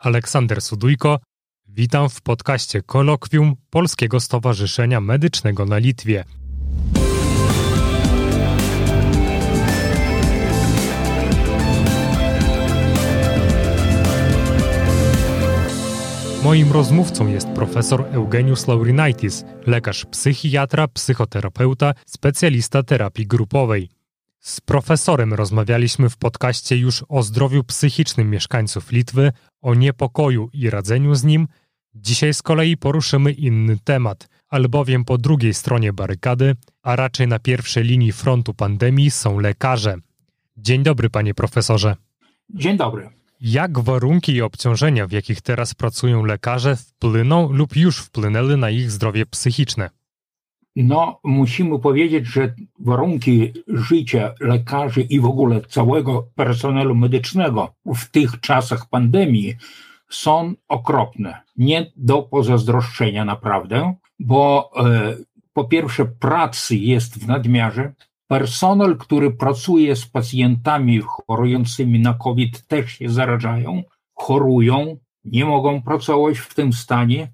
Aleksander 0.00 0.62
Sudujko. 0.62 1.18
Witam 1.68 2.08
w 2.08 2.20
podcaście 2.20 2.82
Kolokwium 2.82 3.56
Polskiego 3.70 4.20
Stowarzyszenia 4.20 5.00
Medycznego 5.00 5.66
na 5.66 5.78
Litwie. 5.78 6.24
Moim 16.44 16.72
rozmówcą 16.72 17.26
jest 17.26 17.48
profesor 17.48 18.04
Eugeniusz 18.12 18.66
Laurinaitis, 18.66 19.44
lekarz 19.66 20.04
psychiatra, 20.04 20.88
psychoterapeuta, 20.88 21.94
specjalista 22.06 22.82
terapii 22.82 23.26
grupowej. 23.26 23.99
Z 24.40 24.60
profesorem 24.60 25.34
rozmawialiśmy 25.34 26.10
w 26.10 26.16
podcaście 26.16 26.76
już 26.76 27.04
o 27.08 27.22
zdrowiu 27.22 27.64
psychicznym 27.64 28.30
mieszkańców 28.30 28.92
Litwy, 28.92 29.32
o 29.62 29.74
niepokoju 29.74 30.50
i 30.52 30.70
radzeniu 30.70 31.14
z 31.14 31.24
nim. 31.24 31.48
Dzisiaj 31.94 32.34
z 32.34 32.42
kolei 32.42 32.76
poruszymy 32.76 33.32
inny 33.32 33.78
temat, 33.84 34.28
albowiem 34.48 35.04
po 35.04 35.18
drugiej 35.18 35.54
stronie 35.54 35.92
barykady, 35.92 36.56
a 36.82 36.96
raczej 36.96 37.28
na 37.28 37.38
pierwszej 37.38 37.84
linii 37.84 38.12
frontu 38.12 38.54
pandemii 38.54 39.10
są 39.10 39.38
lekarze. 39.38 39.96
Dzień 40.56 40.82
dobry, 40.82 41.10
panie 41.10 41.34
profesorze. 41.34 41.96
Dzień 42.54 42.76
dobry. 42.76 43.10
Jak 43.40 43.78
warunki 43.78 44.32
i 44.32 44.42
obciążenia, 44.42 45.06
w 45.06 45.12
jakich 45.12 45.40
teraz 45.42 45.74
pracują 45.74 46.24
lekarze, 46.24 46.76
wpłyną 46.76 47.52
lub 47.52 47.76
już 47.76 47.98
wpłynęły 47.98 48.56
na 48.56 48.70
ich 48.70 48.90
zdrowie 48.90 49.26
psychiczne? 49.26 49.90
No, 50.76 51.20
musimy 51.24 51.78
powiedzieć, 51.78 52.26
że 52.26 52.54
warunki 52.78 53.52
życia 53.68 54.34
lekarzy 54.40 55.00
i 55.00 55.20
w 55.20 55.24
ogóle 55.24 55.60
całego 55.60 56.28
personelu 56.34 56.94
medycznego 56.94 57.74
w 57.86 58.10
tych 58.10 58.40
czasach 58.40 58.88
pandemii 58.88 59.54
są 60.10 60.54
okropne. 60.68 61.40
Nie 61.56 61.92
do 61.96 62.22
pozazdroszczenia 62.22 63.24
naprawdę, 63.24 63.94
bo 64.18 64.70
e, 64.76 65.16
po 65.52 65.64
pierwsze 65.64 66.04
pracy 66.04 66.76
jest 66.76 67.18
w 67.18 67.26
nadmiarze, 67.26 67.92
personel, 68.26 68.96
który 68.96 69.30
pracuje 69.30 69.96
z 69.96 70.06
pacjentami 70.06 71.00
chorującymi 71.00 72.00
na 72.00 72.14
COVID 72.14 72.66
też 72.66 72.92
się 72.92 73.08
zarażają, 73.08 73.82
chorują, 74.14 74.96
nie 75.24 75.44
mogą 75.44 75.82
pracować 75.82 76.38
w 76.38 76.54
tym 76.54 76.72
stanie, 76.72 77.32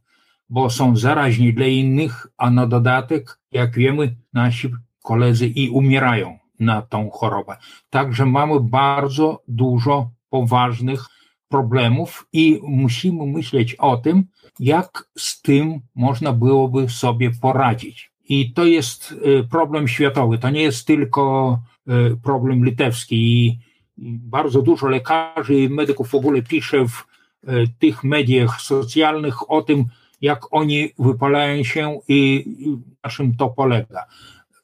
bo 0.48 0.70
są 0.70 0.96
zaraźni 0.96 1.54
dla 1.54 1.66
innych, 1.66 2.26
a 2.36 2.50
na 2.50 2.66
dodatek, 2.66 3.38
jak 3.52 3.74
wiemy, 3.74 4.16
nasi 4.32 4.70
koledzy 5.02 5.46
i 5.46 5.70
umierają 5.70 6.38
na 6.60 6.82
tą 6.82 7.10
chorobę. 7.10 7.56
Także 7.90 8.26
mamy 8.26 8.60
bardzo 8.60 9.42
dużo 9.48 10.10
poważnych 10.30 11.06
problemów 11.48 12.28
i 12.32 12.60
musimy 12.62 13.26
myśleć 13.26 13.74
o 13.74 13.96
tym, 13.96 14.24
jak 14.60 15.08
z 15.18 15.42
tym 15.42 15.80
można 15.94 16.32
byłoby 16.32 16.88
sobie 16.88 17.30
poradzić. 17.30 18.12
I 18.28 18.52
to 18.52 18.64
jest 18.64 19.12
y, 19.12 19.48
problem 19.50 19.88
światowy, 19.88 20.38
to 20.38 20.50
nie 20.50 20.62
jest 20.62 20.86
tylko 20.86 21.58
y, 21.88 22.16
problem 22.22 22.64
litewski. 22.64 23.16
I 23.16 23.58
bardzo 24.18 24.62
dużo 24.62 24.88
lekarzy 24.88 25.54
i 25.54 25.68
medyków 25.68 26.10
w 26.10 26.14
ogóle 26.14 26.42
pisze 26.42 26.88
w 26.88 27.04
y, 27.48 27.68
tych 27.78 28.04
mediach 28.04 28.60
socjalnych 28.60 29.50
o 29.50 29.62
tym, 29.62 29.84
jak 30.20 30.54
oni 30.54 30.90
wypalają 30.98 31.64
się 31.64 32.00
i 32.08 32.44
na 33.04 33.10
czym 33.10 33.36
to 33.36 33.48
polega. 33.48 34.04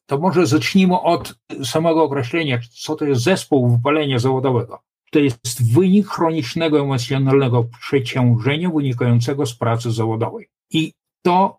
To 0.06 0.18
może 0.18 0.46
zacznijmy 0.46 1.00
od 1.00 1.34
samego 1.64 2.02
określenia, 2.02 2.58
co 2.70 2.96
to 2.96 3.04
jest 3.04 3.22
zespół 3.22 3.70
wypalenia 3.76 4.18
zawodowego. 4.18 4.82
To 5.10 5.18
jest 5.18 5.72
wynik 5.72 6.06
chronicznego 6.06 6.80
emocjonalnego 6.80 7.64
przeciążenia 7.80 8.70
wynikającego 8.70 9.46
z 9.46 9.54
pracy 9.54 9.90
zawodowej. 9.90 10.48
I 10.70 10.92
to 11.22 11.58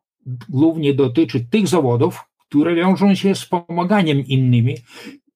głównie 0.49 0.93
dotyczy 0.93 1.45
tych 1.45 1.67
zawodów, 1.67 2.23
które 2.37 2.75
wiążą 2.75 3.15
się 3.15 3.35
z 3.35 3.45
pomaganiem 3.45 4.19
innymi 4.19 4.75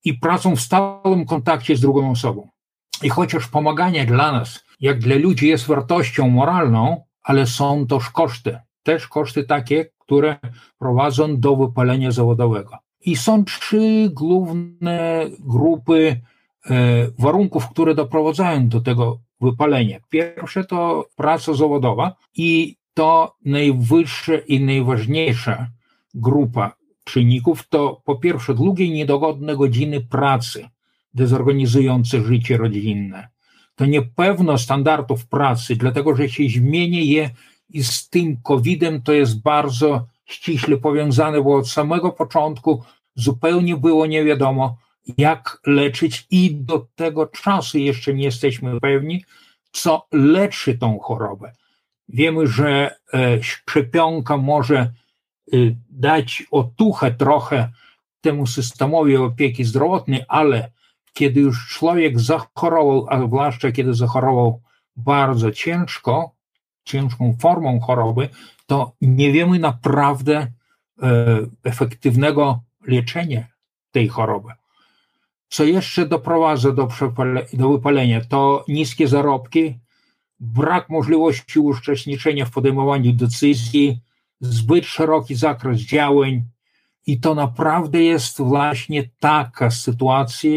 i 0.04 0.14
pracą 0.14 0.56
w 0.56 0.60
stałym 0.60 1.26
kontakcie 1.26 1.76
z 1.76 1.80
drugą 1.80 2.10
osobą. 2.10 2.48
I 3.02 3.08
chociaż 3.08 3.46
pomaganie 3.46 4.06
dla 4.06 4.32
nas, 4.32 4.64
jak 4.80 4.98
dla 4.98 5.16
ludzi, 5.16 5.48
jest 5.48 5.66
wartością 5.66 6.28
moralną, 6.28 7.02
ale 7.28 7.46
są 7.46 7.86
też 7.86 8.10
koszty. 8.10 8.58
Też 8.82 9.08
koszty 9.08 9.44
takie, 9.44 9.86
które 9.98 10.36
prowadzą 10.78 11.40
do 11.40 11.56
wypalenia 11.56 12.10
zawodowego. 12.10 12.78
I 13.00 13.16
są 13.16 13.44
trzy 13.44 14.10
główne 14.12 15.24
grupy 15.38 16.20
e, 16.70 17.10
warunków, 17.18 17.68
które 17.68 17.94
doprowadzają 17.94 18.68
do 18.68 18.80
tego 18.80 19.20
wypalenia. 19.40 19.98
Pierwsze 20.08 20.64
to 20.64 21.08
praca 21.16 21.54
zawodowa 21.54 22.16
i 22.34 22.76
to 22.94 23.36
najwyższa 23.44 24.38
i 24.46 24.60
najważniejsza 24.60 25.66
grupa 26.14 26.72
czynników 27.04 27.68
to 27.68 28.02
po 28.04 28.16
pierwsze 28.16 28.54
długie 28.54 28.90
niedogodne 28.90 29.56
godziny 29.56 30.00
pracy 30.00 30.68
dezorganizujące 31.14 32.20
życie 32.24 32.56
rodzinne 32.56 33.28
to 33.78 33.86
niepewność 33.86 34.64
standardów 34.64 35.26
pracy, 35.26 35.76
dlatego 35.76 36.16
że 36.16 36.28
się 36.28 36.48
zmieni 36.48 37.08
je 37.08 37.30
i 37.70 37.84
z 37.84 38.08
tym 38.08 38.36
COVID-em 38.42 39.02
to 39.02 39.12
jest 39.12 39.42
bardzo 39.42 40.06
ściśle 40.26 40.76
powiązane, 40.76 41.42
bo 41.42 41.56
od 41.56 41.68
samego 41.68 42.12
początku 42.12 42.82
zupełnie 43.14 43.76
było 43.76 44.06
nie 44.06 44.24
wiadomo, 44.24 44.76
jak 45.18 45.60
leczyć, 45.66 46.26
i 46.30 46.54
do 46.54 46.86
tego 46.94 47.26
czasu 47.26 47.78
jeszcze 47.78 48.14
nie 48.14 48.24
jesteśmy 48.24 48.80
pewni, 48.80 49.24
co 49.72 50.06
leczy 50.12 50.78
tą 50.78 50.98
chorobę. 50.98 51.52
Wiemy, 52.08 52.46
że 52.46 52.96
e, 53.14 53.42
szczepionka 53.42 54.36
może 54.36 54.78
e, 54.78 54.92
dać 55.90 56.44
otuchę 56.50 57.10
trochę 57.10 57.68
temu 58.20 58.46
systemowi 58.46 59.16
opieki 59.16 59.64
zdrowotnej, 59.64 60.22
ale 60.28 60.70
kiedy 61.18 61.40
już 61.40 61.68
człowiek 61.68 62.20
zachorował, 62.20 63.06
a 63.08 63.26
zwłaszcza 63.26 63.72
kiedy 63.72 63.94
zachorował 63.94 64.62
bardzo 64.96 65.50
ciężko, 65.50 66.30
ciężką 66.84 67.36
formą 67.40 67.80
choroby, 67.80 68.28
to 68.66 68.92
nie 69.00 69.32
wiemy 69.32 69.58
naprawdę 69.58 70.36
e, 70.36 70.46
efektywnego 71.64 72.60
leczenia 72.86 73.46
tej 73.90 74.08
choroby. 74.08 74.48
Co 75.48 75.64
jeszcze 75.64 76.06
doprowadza 76.06 76.72
do, 76.72 76.88
do 77.52 77.68
wypalenia, 77.68 78.20
to 78.24 78.64
niskie 78.68 79.08
zarobki, 79.08 79.78
brak 80.40 80.88
możliwości 80.90 81.58
uczestniczenia 81.58 82.44
w 82.44 82.50
podejmowaniu 82.50 83.12
decyzji, 83.12 84.00
zbyt 84.40 84.86
szeroki 84.86 85.34
zakres 85.34 85.80
działań, 85.80 86.44
i 87.06 87.20
to 87.20 87.34
naprawdę 87.34 88.02
jest 88.02 88.38
właśnie 88.42 89.08
taka 89.20 89.70
sytuacja 89.70 90.50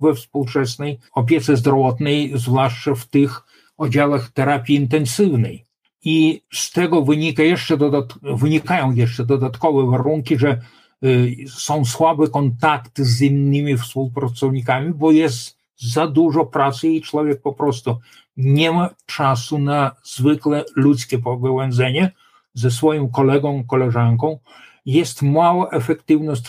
we 0.00 0.14
współczesnej 0.14 0.98
opiece 1.12 1.56
zdrowotnej, 1.56 2.32
zwłaszcza 2.34 2.94
w 2.94 3.06
tych 3.06 3.42
oddziałach 3.76 4.30
terapii 4.30 4.76
intensywnej. 4.76 5.64
I 6.04 6.42
z 6.52 6.72
tego 6.72 7.02
wynika 7.02 7.42
jeszcze 7.42 7.78
wynikają 8.22 8.92
jeszcze 8.92 9.24
dodatkowe 9.24 9.90
warunki, 9.90 10.38
że 10.38 10.60
y, 11.04 11.36
są 11.48 11.84
słabe 11.84 12.28
kontakty 12.28 13.04
z 13.04 13.22
innymi 13.22 13.76
współpracownikami, 13.76 14.94
bo 14.94 15.12
jest 15.12 15.56
za 15.76 16.06
dużo 16.06 16.46
pracy 16.46 16.88
i 16.88 17.02
człowiek 17.02 17.42
po 17.42 17.52
prostu 17.52 17.98
nie 18.36 18.72
ma 18.72 18.90
czasu 19.06 19.58
na 19.58 19.90
zwykle 20.04 20.64
ludzkie 20.76 21.18
pogołędzenie 21.18 22.12
ze 22.54 22.70
swoim 22.70 23.08
kolegą, 23.08 23.64
koleżanką, 23.64 24.38
jest 24.86 25.22
mała 25.22 25.70
efektywność 25.70 26.48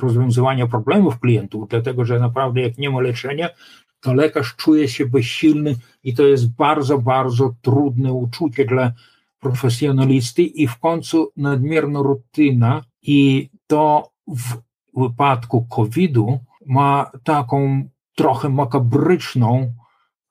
rozwiązywania 0.00 0.66
problemów 0.66 1.20
klientów, 1.20 1.68
dlatego 1.68 2.04
że 2.04 2.20
naprawdę 2.20 2.60
jak 2.60 2.78
nie 2.78 2.90
ma 2.90 3.00
leczenia, 3.00 3.48
to 4.00 4.14
lekarz 4.14 4.56
czuje 4.56 4.88
się 4.88 5.06
bezsilny 5.06 5.76
i 6.04 6.14
to 6.14 6.22
jest 6.22 6.54
bardzo, 6.54 6.98
bardzo 6.98 7.54
trudne 7.62 8.12
uczucie 8.12 8.64
dla 8.64 8.92
profesjonalisty 9.40 10.42
i 10.42 10.66
w 10.66 10.78
końcu 10.78 11.32
nadmierna 11.36 12.02
rutyna 12.02 12.84
i 13.02 13.50
to 13.66 14.10
w 14.28 14.56
wypadku 14.96 15.66
COVID-u 15.70 16.38
ma 16.66 17.10
taką 17.24 17.88
trochę 18.14 18.48
makabryczną 18.48 19.72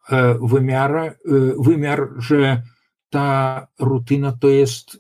e, 0.10 0.38
wymiar, 0.42 0.96
e, 0.96 1.16
wymiar, 1.60 2.10
że 2.18 2.62
ta 3.10 3.68
rutyna 3.80 4.32
to 4.32 4.48
jest 4.48 4.96
e, 4.96 4.98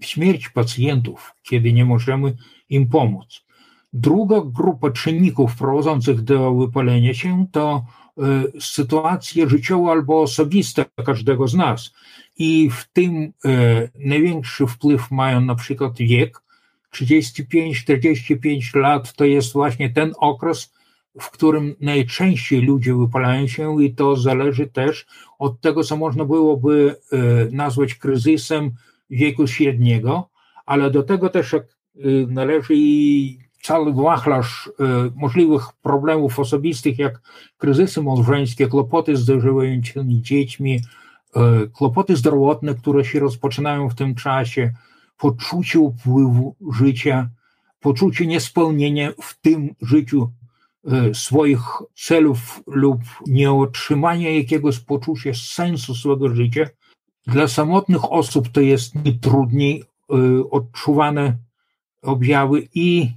śmierć 0.00 0.48
pacjentów, 0.48 1.32
kiedy 1.42 1.72
nie 1.72 1.84
możemy 1.84 2.36
im 2.68 2.88
pomóc. 2.88 3.44
Druga 3.92 4.40
grupa 4.44 4.90
czynników 4.90 5.56
prowadzących 5.56 6.22
do 6.22 6.54
wypalenia 6.54 7.14
się 7.14 7.46
to 7.52 7.84
y, 8.56 8.60
sytuacje 8.60 9.48
życiowe 9.48 9.90
albo 9.90 10.22
osobiste 10.22 10.84
każdego 11.06 11.48
z 11.48 11.54
nas. 11.54 11.92
I 12.38 12.70
w 12.70 12.88
tym 12.92 13.22
y, 13.22 13.32
największy 13.94 14.66
wpływ 14.66 15.10
mają 15.10 15.40
na 15.40 15.54
przykład 15.54 15.98
wiek. 15.98 16.42
35-45 16.94 18.76
lat 18.76 19.12
to 19.12 19.24
jest 19.24 19.52
właśnie 19.52 19.90
ten 19.90 20.12
okres, 20.18 20.72
w 21.20 21.30
którym 21.30 21.76
najczęściej 21.80 22.60
ludzie 22.60 22.94
wypalają 22.94 23.46
się 23.46 23.82
i 23.82 23.94
to 23.94 24.16
zależy 24.16 24.66
też 24.66 25.06
od 25.38 25.60
tego, 25.60 25.84
co 25.84 25.96
można 25.96 26.24
byłoby 26.24 26.96
e, 27.12 27.16
nazwać 27.50 27.94
kryzysem 27.94 28.70
wieku 29.10 29.46
średniego, 29.46 30.30
ale 30.66 30.90
do 30.90 31.02
tego 31.02 31.28
też 31.28 31.54
e, 31.54 31.62
należy 32.28 32.74
i 32.74 33.38
cały 33.62 33.94
wachlarz 33.94 34.70
e, 34.80 35.10
możliwych 35.14 35.62
problemów 35.82 36.38
osobistych, 36.38 36.98
jak 36.98 37.20
kryzysy 37.58 38.02
małżeńskie, 38.02 38.66
kłopoty 38.66 39.16
z 39.16 39.24
dojrzewającymi 39.24 40.22
dziećmi, 40.22 40.80
kłopoty 41.72 42.16
zdrowotne, 42.16 42.74
które 42.74 43.04
się 43.04 43.20
rozpoczynają 43.20 43.88
w 43.88 43.94
tym 43.94 44.14
czasie, 44.14 44.72
poczucie 45.18 45.78
upływu 45.78 46.56
życia, 46.72 47.30
poczucie 47.80 48.26
niespełnienia 48.26 49.12
w 49.22 49.40
tym 49.40 49.74
życiu 49.82 50.30
swoich 51.12 51.60
celów 51.94 52.62
lub 52.66 53.00
nieotrzymania 53.26 54.30
jakiegoś 54.30 54.78
poczucia 54.78 55.30
sensu 55.34 55.94
swego 55.94 56.34
życia, 56.34 56.66
dla 57.30 57.48
samotnych 57.48 58.12
osób 58.12 58.48
to 58.48 58.60
jest 58.60 58.94
trudniej 59.20 59.82
e, 59.82 60.14
odczuwane 60.50 61.36
objawy 62.02 62.68
i 62.74 63.12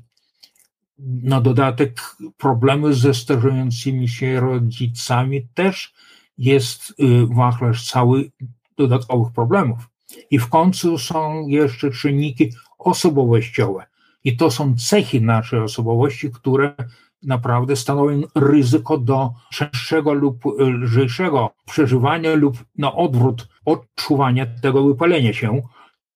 na 1.24 1.42
dodatek 1.42 2.16
problemy 2.38 2.94
ze 2.94 3.14
starzejącymi 3.14 4.10
się 4.10 4.40
rodzicami 4.40 5.48
też 5.54 5.94
jest 6.38 6.90
e, 6.92 6.94
wachlarz 7.36 7.90
cały 7.90 8.32
dodatkowych 8.78 9.34
problemów. 9.34 9.90
I 10.32 10.40
w 10.40 10.50
końcu 10.50 10.98
są 10.98 11.48
jeszcze 11.48 11.92
czynniki 11.92 12.52
osobowościowe. 12.80 13.86
I 14.24 14.38
to 14.38 14.52
są 14.52 14.76
cechy 14.78 15.22
naszej 15.22 15.60
osobowości, 15.60 16.32
które 16.32 16.76
naprawdę 17.24 17.76
stanowią 17.76 18.22
ryzyko 18.36 18.98
do 18.98 19.32
częstszego 19.52 20.14
lub 20.14 20.44
lżejszego 20.58 21.50
przeżywania 21.66 22.36
lub 22.36 22.58
na 22.78 22.94
odwrót 22.94 23.48
odczuwania 23.66 24.46
tego 24.62 24.84
wypalenia 24.84 25.34
się, 25.34 25.62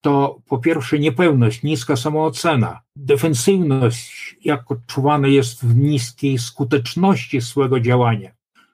to 0.01 0.39
po 0.49 0.57
pierwsze 0.57 0.99
niepewność, 0.99 1.63
niska 1.63 1.95
samoocena, 1.95 2.81
defensywność, 2.95 4.35
jak 4.43 4.71
odczuwane 4.71 5.29
jest 5.29 5.65
w 5.65 5.75
niskiej 5.75 6.37
skuteczności 6.37 7.41
swego 7.41 7.79
działania. 7.79 8.31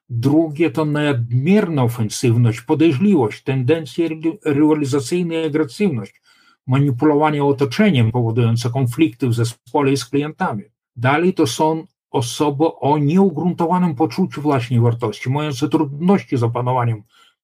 Drugie 0.10 0.72
to 0.72 0.86
nadmierna 0.86 1.84
ofensywność, 1.84 2.62
podejrzliwość, 2.62 3.44
tendencje 3.44 4.10
rywalizacyjne 4.46 5.36
i 5.36 5.46
agresywność, 5.46 6.22
manipulowanie 6.68 7.44
otoczeniem 7.44 8.12
powodujące 8.12 8.70
konflikty 8.70 9.28
w 9.28 9.34
zespole 9.34 9.92
i 9.92 9.98
z 9.98 10.06
klientami. 10.06 10.64
Dalej 10.96 11.34
to 11.34 11.48
są 11.48 11.86
osoby 12.14 12.66
o 12.80 12.98
nieugruntowanym 12.98 13.96
poczuciu 13.96 14.42
własnej 14.42 14.80
wartości, 14.80 15.30
mające 15.30 15.70
trudności 15.70 16.38
z 16.38 16.44
opanowaniem 16.44 17.04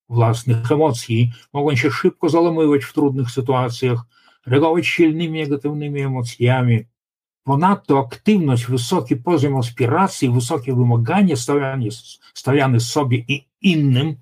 własnych 0.09 0.71
emocji, 0.71 1.31
mogą 1.53 1.75
się 1.75 1.91
szybko 1.91 2.29
załamywać 2.29 2.83
w 2.83 2.93
trudnych 2.93 3.31
sytuacjach, 3.31 3.99
reagować 4.45 4.87
silnymi 4.87 5.39
negatywnymi 5.39 6.01
emocjami. 6.01 6.85
Ponadto 7.43 7.99
aktywność, 7.99 8.65
wysoki 8.65 9.15
poziom 9.15 9.57
aspiracji, 9.57 10.29
wysokie 10.29 10.75
wymagania 10.75 11.35
stawiane, 11.35 11.85
stawiane 12.33 12.79
sobie 12.79 13.17
i 13.27 13.45
innym 13.61 14.15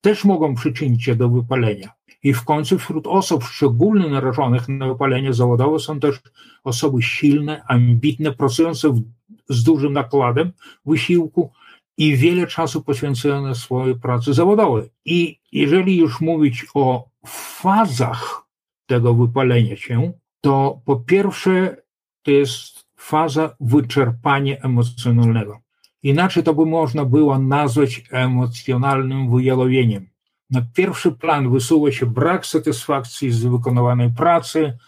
też 0.00 0.24
mogą 0.24 0.54
przyczynić 0.54 1.04
się 1.04 1.14
do 1.16 1.28
wypalenia. 1.28 1.92
I 2.22 2.32
w 2.34 2.44
końcu 2.44 2.78
wśród 2.78 3.06
osób 3.06 3.44
szczególnie 3.44 4.08
narażonych 4.08 4.68
na 4.68 4.88
wypalenie 4.88 5.32
zawodowe 5.32 5.78
są 5.78 6.00
też 6.00 6.20
osoby 6.64 7.02
silne, 7.02 7.62
ambitne, 7.64 8.32
pracujące 8.32 8.88
w 8.88 9.02
z 9.50 9.62
dużym 9.62 9.92
nakładem 9.92 10.52
wysiłku 10.86 11.52
i 11.98 12.16
wiele 12.16 12.46
czasu 12.46 12.82
poświęcone 12.82 13.54
swojej 13.54 13.94
pracy 13.94 14.34
zawodowej. 14.34 14.88
I 15.04 15.38
jeżeli 15.52 15.96
już 15.96 16.20
mówić 16.20 16.66
o 16.74 17.08
fazach 17.26 18.46
tego 18.86 19.14
wypalenia 19.14 19.76
się, 19.76 20.12
to 20.40 20.80
po 20.84 20.96
pierwsze 20.96 21.76
to 22.22 22.30
jest 22.30 22.84
faza 22.96 23.56
wyczerpania 23.60 24.56
emocjonalnego. 24.56 25.60
Inaczej 26.02 26.42
to 26.42 26.54
by 26.54 26.66
można 26.66 27.04
było 27.04 27.38
nazwać 27.38 28.02
emocjonalnym 28.10 29.30
wyjalowieniem. 29.30 30.06
Na 30.50 30.62
pierwszy 30.74 31.12
plan 31.12 31.52
wysuwa 31.52 31.92
się 31.92 32.06
brak 32.06 32.46
satysfakcji 32.46 33.30
z 33.30 33.44
wykonywanej 33.44 34.10
pracy, 34.10 34.78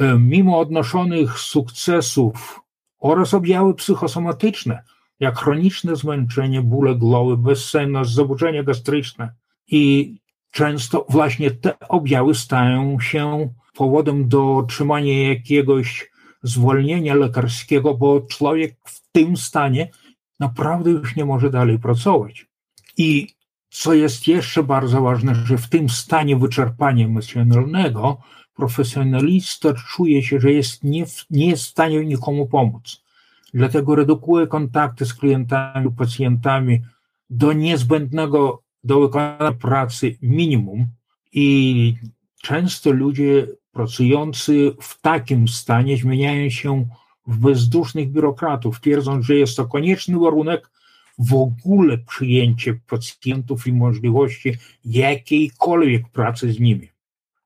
e, 0.00 0.18
mimo 0.18 0.58
odnoszonych 0.58 1.38
sukcesów 1.38 2.60
oraz 3.00 3.34
objawy 3.34 3.74
psychosomatyczne, 3.74 4.82
jak 5.20 5.38
chroniczne 5.38 5.96
zmęczenie, 5.96 6.62
bóle 6.62 6.94
głowy, 6.94 7.36
bezsenność, 7.36 8.10
zaburzenia 8.10 8.62
gastryczne. 8.62 9.32
I 9.66 10.14
często 10.50 11.06
właśnie 11.08 11.50
te 11.50 11.78
objawy 11.78 12.34
stają 12.34 13.00
się 13.00 13.54
powodem 13.74 14.28
do 14.28 14.56
otrzymania 14.56 15.28
jakiegoś 15.28 16.10
zwolnienia 16.42 17.14
lekarskiego, 17.14 17.94
bo 17.94 18.20
człowiek 18.20 18.76
w 18.84 19.12
tym 19.12 19.36
stanie 19.36 19.90
naprawdę 20.40 20.90
już 20.90 21.16
nie 21.16 21.24
może 21.24 21.50
dalej 21.50 21.78
pracować. 21.78 22.46
I 22.96 23.28
co 23.70 23.94
jest 23.94 24.28
jeszcze 24.28 24.62
bardzo 24.62 25.02
ważne, 25.02 25.34
że 25.34 25.58
w 25.58 25.68
tym 25.68 25.88
stanie 25.88 26.36
wyczerpania 26.36 27.04
emocjonalnego 27.04 28.18
profesjonalista 28.60 29.74
czuje 29.74 30.22
się, 30.22 30.40
że 30.40 30.52
jest 30.52 30.84
nie, 30.84 31.04
nie 31.30 31.46
jest 31.46 31.64
w 31.64 31.68
stanie 31.68 32.04
nikomu 32.04 32.46
pomóc. 32.46 33.02
Dlatego 33.54 33.94
redukuje 33.94 34.46
kontakty 34.46 35.06
z 35.06 35.14
klientami 35.14 35.90
pacjentami 35.96 36.80
do 37.30 37.52
niezbędnego 37.52 38.62
do 38.84 39.00
wykonania 39.00 39.52
pracy 39.52 40.16
minimum 40.22 40.86
i 41.32 41.94
często 42.42 42.90
ludzie 42.90 43.46
pracujący 43.72 44.72
w 44.80 45.00
takim 45.00 45.48
stanie 45.48 45.96
zmieniają 45.96 46.50
się 46.50 46.86
w 47.26 47.38
bezdusznych 47.38 48.12
biurokratów, 48.12 48.80
twierdząc, 48.80 49.26
że 49.26 49.34
jest 49.34 49.56
to 49.56 49.66
konieczny 49.66 50.18
warunek 50.18 50.70
w 51.18 51.34
ogóle 51.34 51.98
przyjęcie 51.98 52.74
pacjentów 52.86 53.66
i 53.66 53.72
możliwości 53.72 54.54
jakiejkolwiek 54.84 56.08
pracy 56.08 56.52
z 56.52 56.60
nimi. 56.60 56.89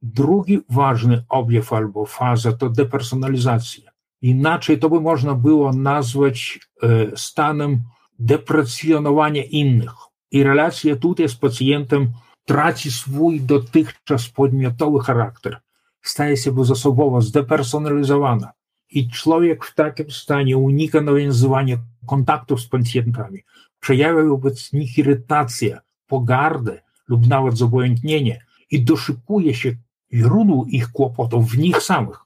Drugi 0.04 0.60
ważny 0.68 1.24
objaw 1.28 1.72
albo 1.72 2.06
faza 2.06 2.52
to 2.52 2.70
depersonalizacja. 2.70 3.90
Inaczej 4.22 4.78
to 4.78 4.90
by 4.90 5.00
można 5.00 5.34
było 5.34 5.72
nazwać 5.72 6.60
e, 6.82 7.16
stanem 7.16 7.82
deprecjonowania 8.18 9.44
innych. 9.44 9.94
I 10.30 10.42
relacja 10.42 10.96
tutaj 10.96 11.28
z 11.28 11.34
pacjentem 11.34 12.12
traci 12.44 12.90
swój 12.90 13.40
dotychczas 13.40 14.28
podmiotowy 14.28 15.04
charakter, 15.04 15.60
staje 16.02 16.36
się 16.36 16.52
bezosobowo 16.52 17.20
zdepersonalizowana. 17.22 18.52
I 18.90 19.08
człowiek 19.08 19.64
w 19.64 19.74
takim 19.74 20.10
stanie 20.10 20.56
unika 20.56 21.00
nawiązywania 21.00 21.76
kontaktów 22.06 22.60
z 22.60 22.66
pacjentami, 22.66 23.40
przejawia 23.80 24.24
wobec 24.24 24.72
nich 24.72 24.98
irytację, 24.98 25.80
pogardę 26.06 26.82
lub 27.08 27.26
nawet 27.26 27.56
zobojętnienie 27.56 28.44
i 28.70 28.84
doszukuje 28.84 29.54
się 29.54 29.72
źródł 30.14 30.64
ich 30.68 30.88
kłopotów 30.88 31.50
w 31.50 31.58
nich 31.58 31.82
samych. 31.82 32.18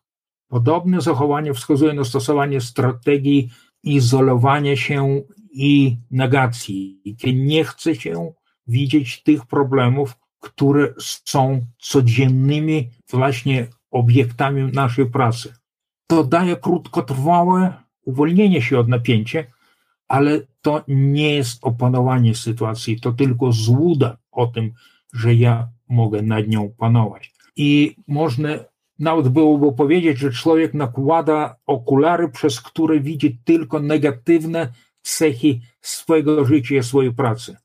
Podobne 0.49 1.01
zachowanie 1.01 1.55
wskazuje 1.55 1.93
na 1.93 2.05
stosowanie 2.05 2.61
strategii 2.61 3.51
izolowania 3.83 4.77
się 4.77 5.23
i 5.53 5.97
negacji, 6.11 7.01
kiedy 7.19 7.35
nie 7.35 7.65
chce 7.65 7.95
się 7.95 8.33
widzieć 8.67 9.23
tych 9.23 9.47
problemów, 9.47 10.17
które 10.41 10.95
są 10.99 11.67
codziennymi 11.79 12.91
właśnie 13.11 13.67
obiektami 13.91 14.73
naszej 14.73 15.11
pracy. 15.11 15.55
To 16.07 16.25
daje 16.25 16.57
krótkotrwałe 16.57 17.73
uwolnienie 18.05 18.63
się 18.63 18.79
od 18.79 18.89
napięcia, 18.89 19.45
ale 20.09 20.41
to 20.63 20.85
nie 20.89 21.35
jest 21.35 21.59
opanowanie 21.65 22.35
sytuacji, 22.35 23.01
to 23.01 23.13
tylko 23.13 23.53
złuda 23.53 24.17
o 24.33 24.47
tym, 24.47 24.73
że 25.13 25.35
ja 25.35 25.69
mogę 25.89 26.23
nad 26.23 26.49
nią 26.49 26.75
panować. 26.79 27.38
I 27.59 27.97
można 28.09 28.49
nawet 28.99 29.29
byłoby 29.29 29.77
powiedzieć, 29.77 30.19
że 30.19 30.31
człowiek 30.31 30.75
nakłada 30.75 31.57
okulary, 31.67 32.29
przez 32.29 32.61
które 32.61 33.01
widzi 33.01 33.39
tylko 33.45 33.81
negatywne 33.81 34.73
cechy 35.03 35.61
swojego 35.81 36.45
życia 36.45 36.77
i 36.77 36.83
swojej 36.83 37.15
pracy. 37.15 37.57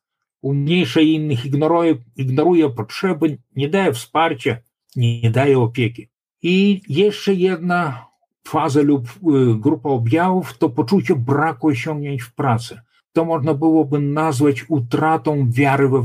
Umniejsza 0.42 1.02
innych, 1.02 1.46
ignoruje, 1.46 1.96
ignoruje 2.16 2.70
potrzeby, 2.70 3.38
nie 3.56 3.70
daje 3.70 3.94
wsparcia, 3.94 4.58
nie 4.96 5.32
daje 5.32 5.60
opieki. 5.60 6.08
I 6.42 6.82
jeszcze 6.90 7.34
jedna 7.34 8.06
faza 8.48 8.82
lub 8.82 9.08
y, 9.08 9.12
grupa 9.60 9.90
objawów 9.90 10.58
to 10.58 10.70
poczucie 10.70 11.16
braku 11.16 11.68
osiągnięć 11.68 12.22
w 12.22 12.34
pracy. 12.36 12.80
To 13.14 13.26
można 13.26 13.54
byłoby 13.54 14.00
nazwać 14.00 14.66
utratą 14.70 15.52
wiary 15.52 15.90
we 15.90 16.02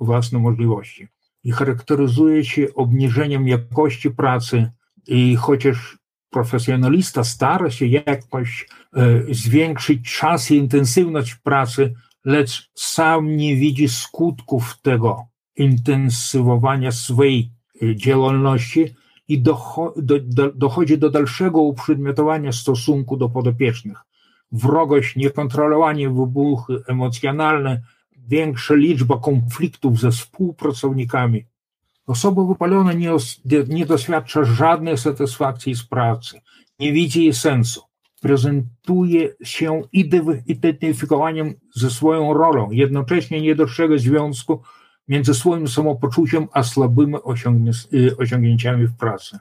własne 0.00 0.38
możliwości 0.38 1.08
i 1.44 1.52
charakteryzuje 1.52 2.44
się 2.44 2.74
obniżeniem 2.74 3.48
jakości 3.48 4.10
pracy 4.10 4.70
i 5.06 5.36
chociaż 5.36 5.98
profesjonalista 6.30 7.24
stara 7.24 7.70
się 7.70 7.86
jakoś 7.86 8.66
e, 8.96 9.34
zwiększyć 9.34 10.18
czas 10.18 10.50
i 10.50 10.56
intensywność 10.56 11.34
pracy, 11.34 11.94
lecz 12.24 12.70
sam 12.74 13.36
nie 13.36 13.56
widzi 13.56 13.88
skutków 13.88 14.80
tego 14.82 15.26
intensywowania 15.56 16.92
swojej 16.92 17.50
e, 17.82 17.96
działalności 17.96 18.94
i 19.28 19.42
dochodzi 20.54 20.98
do 20.98 21.10
dalszego 21.10 21.60
uprzedmiotowania 21.60 22.52
stosunku 22.52 23.16
do 23.16 23.28
podopiecznych. 23.28 23.98
Wrogość, 24.52 25.16
niekontrolowanie, 25.16 26.10
wybuchy 26.10 26.82
emocjonalne, 26.86 27.82
większa 28.28 28.74
liczba 28.74 29.18
konfliktów 29.18 30.00
ze 30.00 30.10
współpracownikami. 30.10 31.44
Osoba 32.06 32.44
wypalona 32.44 32.92
nie, 32.92 33.10
nie 33.68 33.86
doświadcza 33.86 34.44
żadnej 34.44 34.98
satysfakcji 34.98 35.74
z 35.74 35.84
pracy, 35.84 36.40
nie 36.78 36.92
widzi 36.92 37.24
jej 37.24 37.34
sensu. 37.34 37.80
Prezentuje 38.20 39.34
się 39.42 39.82
identyfikowaniem 40.46 41.54
ze 41.74 41.90
swoją 41.90 42.34
rolą, 42.34 42.70
jednocześnie 42.70 43.40
nie 43.40 43.54
dostrzega 43.54 43.98
związku 43.98 44.62
między 45.08 45.34
swoim 45.34 45.68
samopoczuciem 45.68 46.48
a 46.52 46.62
słabymi 46.62 47.14
y, 47.94 48.16
osiągnięciami 48.16 48.86
w 48.86 48.96
pracy. 48.96 49.38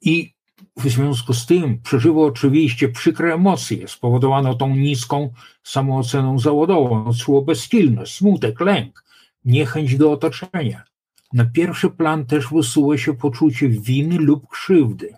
I 0.00 0.34
w 0.76 0.88
związku 0.88 1.34
z 1.34 1.46
tym 1.46 1.80
przeżywa 1.82 2.20
oczywiście 2.20 2.88
przykre 2.88 3.34
emocje 3.34 3.88
spowodowane 3.88 4.56
tą 4.56 4.76
niską 4.76 5.32
samooceną 5.62 6.38
zawodową, 6.38 7.06
odczuło 7.06 7.42
bezsilność, 7.42 8.16
smutek, 8.16 8.60
lęk, 8.60 9.04
niechęć 9.44 9.96
do 9.96 10.12
otoczenia. 10.12 10.84
Na 11.32 11.44
pierwszy 11.44 11.90
plan 11.90 12.26
też 12.26 12.48
wysuwa 12.52 12.98
się 12.98 13.14
poczucie 13.14 13.68
winy 13.68 14.18
lub 14.18 14.48
krzywdy. 14.48 15.14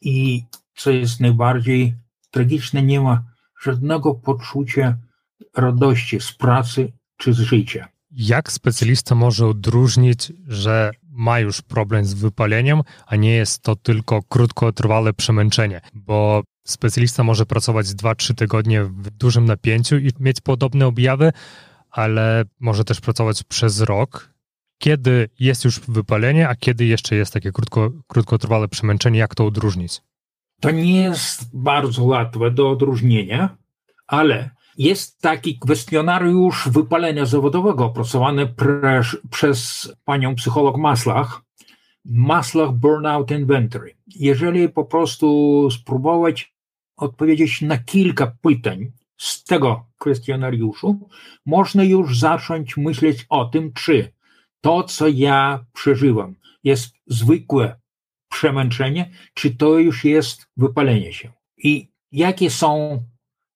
I 0.00 0.42
co 0.76 0.90
jest 0.90 1.20
najbardziej 1.20 1.94
tragiczne, 2.30 2.82
nie 2.82 3.00
ma 3.00 3.22
żadnego 3.62 4.14
poczucia 4.14 4.96
radości 5.56 6.20
z 6.20 6.32
pracy 6.32 6.92
czy 7.16 7.34
z 7.34 7.38
życia. 7.38 7.88
Jak 8.10 8.52
specjalista 8.52 9.14
może 9.14 9.46
odróżnić, 9.46 10.32
że 10.48 10.90
ma 11.14 11.40
już 11.40 11.62
problem 11.62 12.04
z 12.04 12.14
wypaleniem, 12.14 12.82
a 13.06 13.16
nie 13.16 13.30
jest 13.30 13.62
to 13.62 13.76
tylko 13.76 14.22
krótkotrwałe 14.22 15.12
przemęczenie? 15.12 15.80
Bo 15.94 16.42
specjalista 16.66 17.24
może 17.24 17.46
pracować 17.46 17.86
2-3 17.86 18.34
tygodnie 18.34 18.84
w 18.84 19.10
dużym 19.10 19.44
napięciu 19.44 19.98
i 19.98 20.10
mieć 20.20 20.40
podobne 20.40 20.86
objawy, 20.86 21.32
ale 21.90 22.44
może 22.60 22.84
też 22.84 23.00
pracować 23.00 23.42
przez 23.42 23.80
rok. 23.80 24.34
Kiedy 24.78 25.28
jest 25.40 25.64
już 25.64 25.80
wypalenie, 25.80 26.48
a 26.48 26.54
kiedy 26.56 26.84
jeszcze 26.84 27.16
jest 27.16 27.32
takie 27.32 27.52
krótko, 27.52 27.90
krótkotrwałe 28.06 28.68
przemęczenie, 28.68 29.18
jak 29.18 29.34
to 29.34 29.46
odróżnić? 29.46 30.02
To 30.60 30.70
nie 30.70 31.02
jest 31.02 31.56
bardzo 31.56 32.04
łatwe 32.04 32.50
do 32.50 32.70
odróżnienia, 32.70 33.56
ale 34.06 34.50
jest 34.78 35.20
taki 35.20 35.58
kwestionariusz 35.58 36.68
wypalenia 36.68 37.26
zawodowego 37.26 37.84
opracowany 37.84 38.54
przez 39.30 39.92
panią 40.04 40.34
psycholog 40.34 40.76
Maslach, 40.76 41.42
Maslach 42.04 42.72
Burnout 42.72 43.30
Inventory. 43.30 43.94
Jeżeli 44.06 44.68
po 44.68 44.84
prostu 44.84 45.68
spróbować 45.70 46.54
odpowiedzieć 46.96 47.62
na 47.62 47.78
kilka 47.78 48.36
pytań 48.40 48.92
z 49.16 49.44
tego 49.44 49.86
kwestionariuszu, 49.98 51.08
można 51.46 51.84
już 51.84 52.18
zacząć 52.18 52.76
myśleć 52.76 53.26
o 53.28 53.44
tym, 53.44 53.72
czy 53.72 54.12
to, 54.60 54.82
co 54.82 55.08
ja 55.08 55.64
przeżywam, 55.72 56.34
jest 56.64 56.94
zwykłe 57.06 57.80
przemęczenie, 58.30 59.10
czy 59.34 59.54
to 59.54 59.78
już 59.78 60.04
jest 60.04 60.46
wypalenie 60.56 61.12
się. 61.12 61.32
I 61.58 61.88
jakie 62.12 62.50
są 62.50 63.02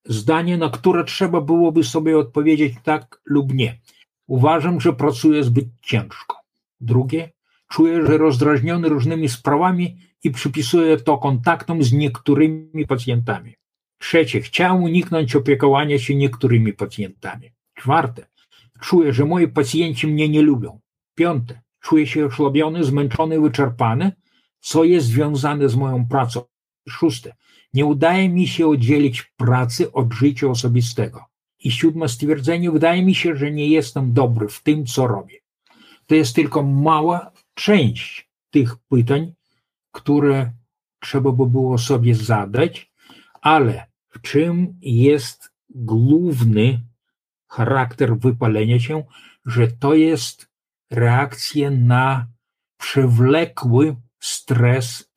zdanie, 0.09 0.57
na 0.57 0.71
które 0.71 1.05
trzeba 1.05 1.41
byłoby 1.41 1.85
sobie 1.85 2.19
odpowiedzieć 2.19 2.75
tak 2.83 3.21
lub 3.25 3.55
nie. 3.55 3.79
Uważam, 4.27 4.81
że 4.81 4.93
pracuję 4.93 5.45
zbyt 5.45 5.67
ciężko. 5.83 6.37
Drugie, 6.81 7.33
czuję, 7.69 8.07
że 8.07 8.19
rozdrażniony 8.19 8.89
różnymi 8.89 9.29
sprawami 9.29 9.99
i 10.25 10.31
przypisuję 10.31 10.97
to 10.97 11.19
kontaktom 11.19 11.83
z 11.83 11.93
niektórymi 11.93 12.87
pacjentami. 12.89 13.55
Trzecie, 13.99 14.41
chciałem 14.41 14.83
uniknąć 14.83 15.37
opiekowania 15.37 15.99
się 15.99 16.15
niektórymi 16.15 16.73
pacjentami. 16.73 17.51
Czwarte, 17.75 18.27
czuję, 18.81 19.13
że 19.13 19.25
moi 19.25 19.49
pacjenci 19.49 20.07
mnie 20.07 20.29
nie 20.29 20.43
lubią. 20.43 20.81
Piąte, 21.15 21.61
czuję 21.81 22.07
się 22.07 22.27
osłabiony, 22.27 22.85
zmęczony, 22.85 23.41
wyczerpany, 23.41 24.13
co 24.61 24.85
jest 24.85 25.07
związane 25.07 25.69
z 25.69 25.77
moją 25.77 26.09
pracą. 26.09 26.43
Szóste, 26.89 27.35
nie 27.75 27.87
udaje 27.87 28.29
mi 28.29 28.47
się 28.47 28.67
oddzielić 28.67 29.23
pracy 29.23 29.93
od 29.93 30.13
życia 30.13 30.47
osobistego. 30.47 31.25
I 31.59 31.71
siódme 31.71 32.09
stwierdzenie, 32.09 32.71
wydaje 32.71 33.03
mi 33.03 33.15
się, 33.15 33.37
że 33.37 33.51
nie 33.51 33.69
jestem 33.69 34.13
dobry 34.13 34.49
w 34.49 34.63
tym, 34.63 34.87
co 34.87 35.07
robię. 35.07 35.39
To 36.07 36.15
jest 36.15 36.35
tylko 36.35 36.63
mała 36.63 37.33
część 37.55 38.31
tych 38.51 38.77
pytań, 38.77 39.33
które 39.91 40.53
trzeba 41.01 41.33
by 41.33 41.47
było 41.47 41.79
sobie 41.79 42.15
zadać, 42.15 42.93
ale 43.41 43.87
w 44.09 44.21
czym 44.21 44.79
jest 44.81 45.53
główny 45.71 46.81
charakter 47.49 48.19
wypalenia 48.19 48.81
się, 48.81 49.05
że 49.47 49.69
to 49.69 49.95
jest 49.95 50.49
reakcja 50.91 51.71
na 51.71 52.27
przewlekły 52.77 53.97
stres 54.21 55.11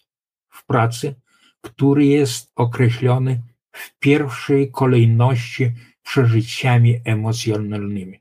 w 0.49 0.65
pracy, 0.65 1.15
który 1.61 2.05
jest 2.05 2.51
określony 2.55 3.41
w 3.71 3.99
pierwszej 3.99 4.71
kolejności 4.71 5.71
przeżyciami 6.03 6.99
emocjonalnymi. 7.05 8.19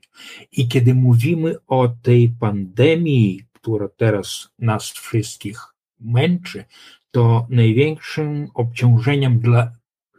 I 0.51 0.67
kiedy 0.67 0.93
mówimy 0.93 1.55
o 1.67 1.87
tej 1.87 2.29
pandemii, 2.29 3.43
która 3.53 3.87
teraz 3.97 4.49
nas 4.59 4.91
wszystkich 4.91 5.59
męczy, 5.99 6.65
to 7.11 7.47
największym 7.49 8.47
obciążeniem 8.53 9.39
dla 9.39 9.71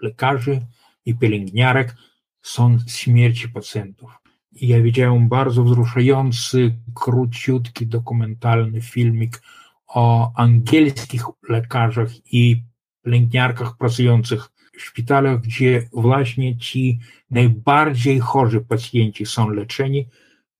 lekarzy 0.02 0.60
i 1.04 1.14
pielęgniarek 1.14 1.96
są 2.42 2.78
śmierci 2.86 3.48
pacjentów. 3.48 4.10
Ja 4.52 4.80
widziałem 4.80 5.28
bardzo 5.28 5.64
wzruszający, 5.64 6.74
króciutki, 6.94 7.86
dokumentalny 7.86 8.80
filmik 8.80 9.42
o 9.86 10.32
angielskich 10.36 11.24
lekarzach 11.48 12.32
i 12.32 12.62
pielęgniarkach 13.02 13.76
pracujących 13.76 14.48
w 14.78 14.82
szpitalach, 14.82 15.40
gdzie 15.40 15.88
właśnie 15.92 16.58
ci 16.58 16.98
najbardziej 17.30 18.20
chorzy 18.20 18.60
pacjenci 18.60 19.26
są 19.26 19.48
leczeni, 19.48 20.08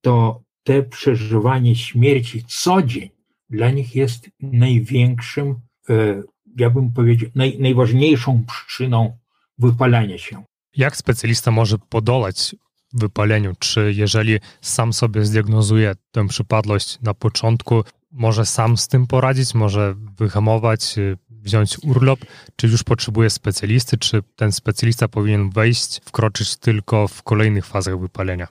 to 0.00 0.42
te 0.62 0.82
przeżywanie 0.82 1.76
śmierci 1.76 2.44
co 2.48 2.82
dzień 2.82 3.08
dla 3.50 3.70
nich 3.70 3.94
jest 3.96 4.30
największym, 4.40 5.54
e, 5.90 6.22
ja 6.56 6.70
bym 6.70 6.92
powiedział, 6.92 7.30
naj, 7.34 7.58
najważniejszą 7.58 8.44
przyczyną 8.46 9.18
wypalania 9.58 10.18
się. 10.18 10.44
Jak 10.76 10.96
specjalista 10.96 11.50
może 11.50 11.78
podolać 11.78 12.56
wypaleniu? 12.92 13.52
Czy 13.58 13.92
jeżeli 13.96 14.38
sam 14.60 14.92
sobie 14.92 15.24
zdiagnozuje 15.24 15.94
tę 16.10 16.28
przypadłość 16.28 16.98
na 17.02 17.14
początku, 17.14 17.84
może 18.10 18.46
sam 18.46 18.76
z 18.76 18.88
tym 18.88 19.06
poradzić, 19.06 19.54
może 19.54 19.94
wyhamować, 20.18 20.96
wziąć 21.42 21.78
urlop, 21.82 22.20
czy 22.56 22.66
już 22.66 22.82
potrzebuje 22.82 23.30
specjalisty, 23.30 23.98
czy 23.98 24.22
ten 24.36 24.52
specjalista 24.52 25.08
powinien 25.08 25.50
wejść, 25.50 26.00
wkroczyć 26.04 26.56
tylko 26.56 27.08
w 27.08 27.22
kolejnych 27.22 27.66
fazach 27.66 28.00
wypalenia? 28.00 28.48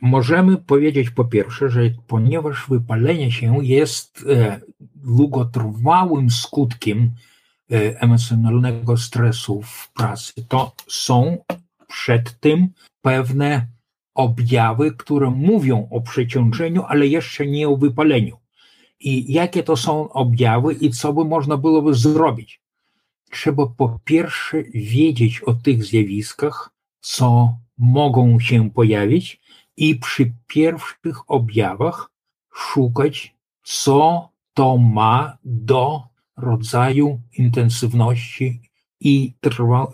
Możemy 0.00 0.56
powiedzieć 0.56 1.10
po 1.10 1.24
pierwsze, 1.24 1.70
że 1.70 1.80
ponieważ 2.06 2.66
wypalenie 2.68 3.32
się 3.32 3.64
jest 3.64 4.24
e, 4.28 4.60
długotrwałym 4.94 6.30
skutkiem 6.30 7.10
e, 7.70 8.00
emocjonalnego 8.00 8.96
stresu 8.96 9.62
w 9.62 9.92
pracy, 9.92 10.32
to 10.48 10.72
są 10.88 11.38
przed 11.88 12.40
tym 12.40 12.68
pewne 13.02 13.66
objawy, 14.14 14.92
które 14.92 15.30
mówią 15.30 15.88
o 15.90 16.00
przeciążeniu, 16.00 16.82
ale 16.88 17.06
jeszcze 17.06 17.46
nie 17.46 17.68
o 17.68 17.76
wypaleniu 17.76 18.36
i 19.00 19.32
jakie 19.32 19.62
to 19.62 19.76
są 19.76 20.08
objawy 20.12 20.72
i 20.72 20.90
co 20.90 21.12
by 21.12 21.24
można 21.24 21.56
byłoby 21.56 21.94
zrobić. 21.94 22.60
Trzeba 23.30 23.66
po 23.66 23.98
pierwsze 24.04 24.62
wiedzieć 24.74 25.40
o 25.40 25.54
tych 25.54 25.84
zjawiskach, 25.84 26.70
co 27.00 27.56
mogą 27.78 28.40
się 28.40 28.70
pojawić 28.70 29.40
i 29.76 29.96
przy 29.96 30.32
pierwszych 30.46 31.30
objawach 31.30 32.10
szukać, 32.52 33.36
co 33.62 34.28
to 34.54 34.76
ma 34.76 35.38
do 35.44 36.02
rodzaju 36.36 37.20
intensywności 37.38 38.60
i 39.00 39.34
trwa, 39.40 39.86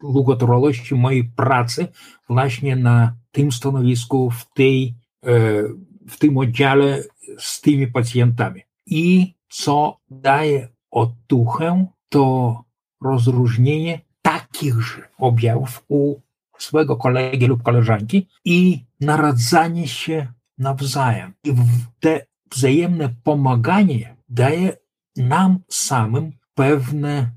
długotrwałości 0.00 0.94
mojej 0.94 1.24
pracy 1.24 1.88
właśnie 2.28 2.76
na 2.76 3.14
tym 3.30 3.52
stanowisku, 3.52 4.30
w, 4.30 4.52
tej, 4.54 4.94
e, 5.26 5.62
w 6.08 6.18
tym 6.18 6.38
oddziale 6.38 7.02
z 7.38 7.60
tymi 7.60 7.86
pacjentami. 7.86 8.62
I 8.86 9.34
co 9.48 10.00
daje 10.10 10.68
otuchę, 10.90 11.86
to 12.08 12.64
rozróżnienie 13.02 14.00
takich 14.22 15.10
objawów 15.18 15.84
u 15.88 16.20
swojego 16.58 16.96
kolegi 16.96 17.46
lub 17.46 17.62
koleżanki 17.62 18.28
i 18.44 18.84
naradzanie 19.00 19.88
się 19.88 20.32
nawzajem. 20.58 21.32
I 21.44 21.54
te 22.00 22.26
wzajemne 22.52 23.14
pomaganie 23.22 24.16
daje 24.28 24.76
nam 25.16 25.58
samym 25.68 26.32
pewne 26.54 27.30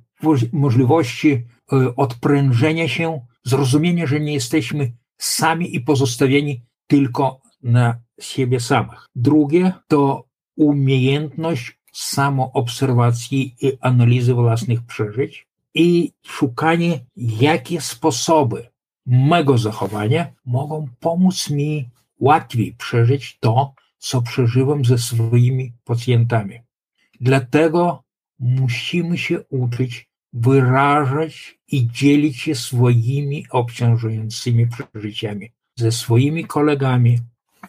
możliwości 0.51 1.31
e, 1.31 1.95
odprężenia 1.95 2.87
się, 2.87 3.25
zrozumienia, 3.43 4.07
że 4.07 4.19
nie 4.19 4.33
jesteśmy 4.33 4.91
sami 5.17 5.75
i 5.75 5.81
pozostawieni 5.81 6.65
tylko 6.87 7.41
na 7.63 7.99
siebie 8.23 8.59
samych. 8.59 9.05
Drugie 9.15 9.73
to 9.87 10.25
umiejętność 10.55 11.79
samoobserwacji 11.93 13.55
i 13.61 13.77
analizy 13.81 14.33
własnych 14.33 14.85
przeżyć 14.85 15.47
i 15.73 16.11
szukanie, 16.25 17.05
jakie 17.17 17.81
sposoby 17.81 18.69
mego 19.05 19.57
zachowania 19.57 20.33
mogą 20.45 20.87
pomóc 20.99 21.49
mi 21.49 21.89
łatwiej 22.19 22.73
przeżyć 22.73 23.37
to, 23.39 23.73
co 23.97 24.21
przeżywam 24.21 24.85
ze 24.85 24.97
swoimi 24.97 25.73
pacjentami. 25.83 26.59
Dlatego 27.21 28.03
musimy 28.39 29.17
się 29.17 29.39
uczyć 29.49 30.09
wyrażać 30.33 31.59
i 31.67 31.87
dzielić 31.87 32.37
się 32.37 32.55
swoimi 32.55 33.45
obciążającymi 33.49 34.67
przeżyciami 34.67 35.51
ze 35.75 35.91
swoimi 35.91 36.45
kolegami. 36.45 37.19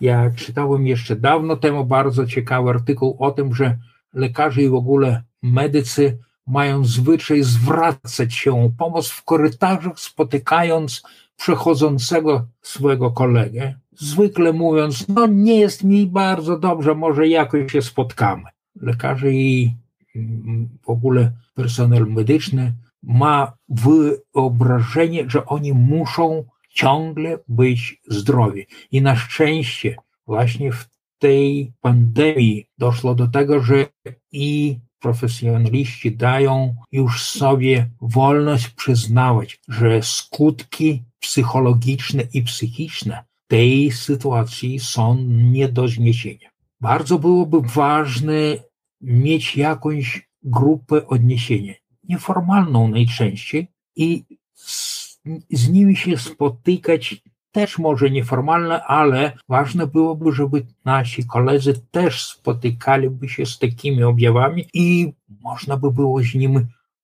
Ja 0.00 0.30
czytałem 0.36 0.86
jeszcze 0.86 1.16
dawno 1.16 1.56
temu 1.56 1.84
bardzo 1.84 2.26
ciekawy 2.26 2.70
artykuł 2.70 3.16
o 3.18 3.30
tym, 3.30 3.54
że 3.54 3.78
lekarze 4.14 4.62
i 4.62 4.68
w 4.68 4.74
ogóle 4.74 5.22
medycy 5.42 6.18
mają 6.46 6.84
zwyczaj 6.84 7.42
zwracać 7.42 8.34
się 8.34 8.64
o 8.64 8.70
pomoc 8.78 9.08
w 9.08 9.24
korytarzach, 9.24 10.00
spotykając 10.00 11.02
przechodzącego 11.36 12.46
swojego 12.62 13.10
kolegę, 13.10 13.74
zwykle 13.92 14.52
mówiąc, 14.52 15.08
no 15.08 15.26
nie 15.26 15.60
jest 15.60 15.84
mi 15.84 16.06
bardzo 16.06 16.58
dobrze, 16.58 16.94
może 16.94 17.28
jakoś 17.28 17.72
się 17.72 17.82
spotkamy. 17.82 18.44
Lekarze 18.80 19.32
i 19.32 19.74
mm, 20.16 20.68
w 20.82 20.90
ogóle 20.90 21.32
personel 21.54 22.06
medyczny 22.06 22.72
ma 23.02 23.52
wyobrażenie, 23.68 25.30
że 25.30 25.46
oni 25.46 25.72
muszą 25.72 26.44
ciągle 26.74 27.38
być 27.48 28.00
zdrowi. 28.08 28.66
I 28.90 29.02
na 29.02 29.16
szczęście 29.16 29.96
właśnie 30.26 30.72
w 30.72 30.88
tej 31.18 31.72
pandemii 31.80 32.66
doszło 32.78 33.14
do 33.14 33.28
tego, 33.28 33.62
że 33.62 33.86
i 34.32 34.78
profesjonaliści 35.00 36.16
dają 36.16 36.76
już 36.92 37.22
sobie 37.22 37.90
wolność 38.00 38.68
przyznawać, 38.68 39.60
że 39.68 40.02
skutki 40.02 41.02
psychologiczne 41.20 42.22
i 42.32 42.42
psychiczne 42.42 43.24
tej 43.46 43.92
sytuacji 43.92 44.80
są 44.80 45.18
nie 45.28 45.68
do 45.68 45.88
zniesienia. 45.88 46.48
Bardzo 46.80 47.18
byłoby 47.18 47.60
ważne 47.60 48.56
mieć 49.00 49.56
jakąś 49.56 50.28
grupę 50.42 51.06
odniesienia, 51.06 51.74
nieformalną 52.08 52.88
najczęściej, 52.88 53.68
i 53.96 54.24
z, 54.54 55.01
z 55.50 55.68
nimi 55.68 55.96
się 55.96 56.16
spotykać 56.16 57.22
też 57.52 57.78
może 57.78 58.10
nieformalne, 58.10 58.84
ale 58.84 59.32
ważne 59.48 59.86
byłoby, 59.86 60.32
żeby 60.32 60.66
nasi 60.84 61.26
koledzy 61.26 61.74
też 61.90 62.26
spotykaliby 62.26 63.28
się 63.28 63.46
z 63.46 63.58
takimi 63.58 64.04
objawami 64.04 64.66
i 64.74 65.12
można 65.40 65.76
by 65.76 65.92
było 65.92 66.22
z 66.22 66.34
nimi, 66.34 66.60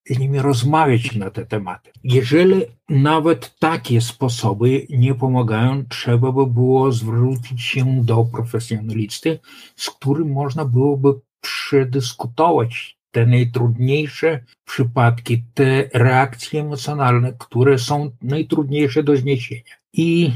z 0.07 0.19
nimi 0.19 0.39
rozmawiać 0.39 1.17
na 1.17 1.31
te 1.31 1.47
tematy. 1.47 1.91
Jeżeli 2.05 2.63
nawet 2.89 3.59
takie 3.59 4.01
sposoby 4.01 4.87
nie 4.91 5.15
pomagają, 5.15 5.85
trzeba 5.89 6.33
by 6.33 6.47
było 6.47 6.93
zwrócić 6.93 7.63
się 7.63 8.05
do 8.05 8.25
profesjonalisty, 8.25 9.39
z 9.77 9.91
którym 9.91 10.33
można 10.33 10.65
byłoby 10.65 11.09
przedyskutować 11.41 12.98
te 13.11 13.27
najtrudniejsze 13.27 14.45
przypadki, 14.65 15.45
te 15.55 15.91
reakcje 15.95 16.61
emocjonalne, 16.61 17.33
które 17.39 17.79
są 17.79 18.11
najtrudniejsze 18.23 19.03
do 19.03 19.17
zniesienia. 19.17 19.75
I 19.93 20.33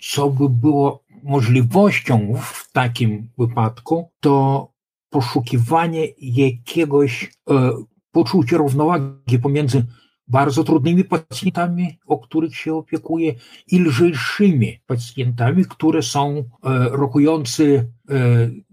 co 0.00 0.30
by 0.30 0.48
było 0.48 1.04
możliwością 1.22 2.34
w 2.42 2.72
takim 2.72 3.30
wypadku, 3.38 4.10
to 4.20 4.68
poszukiwanie 5.10 6.06
jakiegoś 6.18 7.24
e, 7.50 7.72
poczucia 8.12 8.56
równowagi 8.56 9.38
pomiędzy 9.42 9.86
bardzo 10.28 10.64
trudnymi 10.64 11.04
pacjentami, 11.04 11.98
o 12.06 12.18
których 12.18 12.56
się 12.56 12.74
opiekuje, 12.74 13.34
i 13.66 13.78
lżejszymi 13.80 14.78
pacjentami, 14.86 15.64
które 15.64 16.02
są 16.02 16.36
e, 16.36 16.44
rokujący 16.88 17.90
e, 18.10 18.14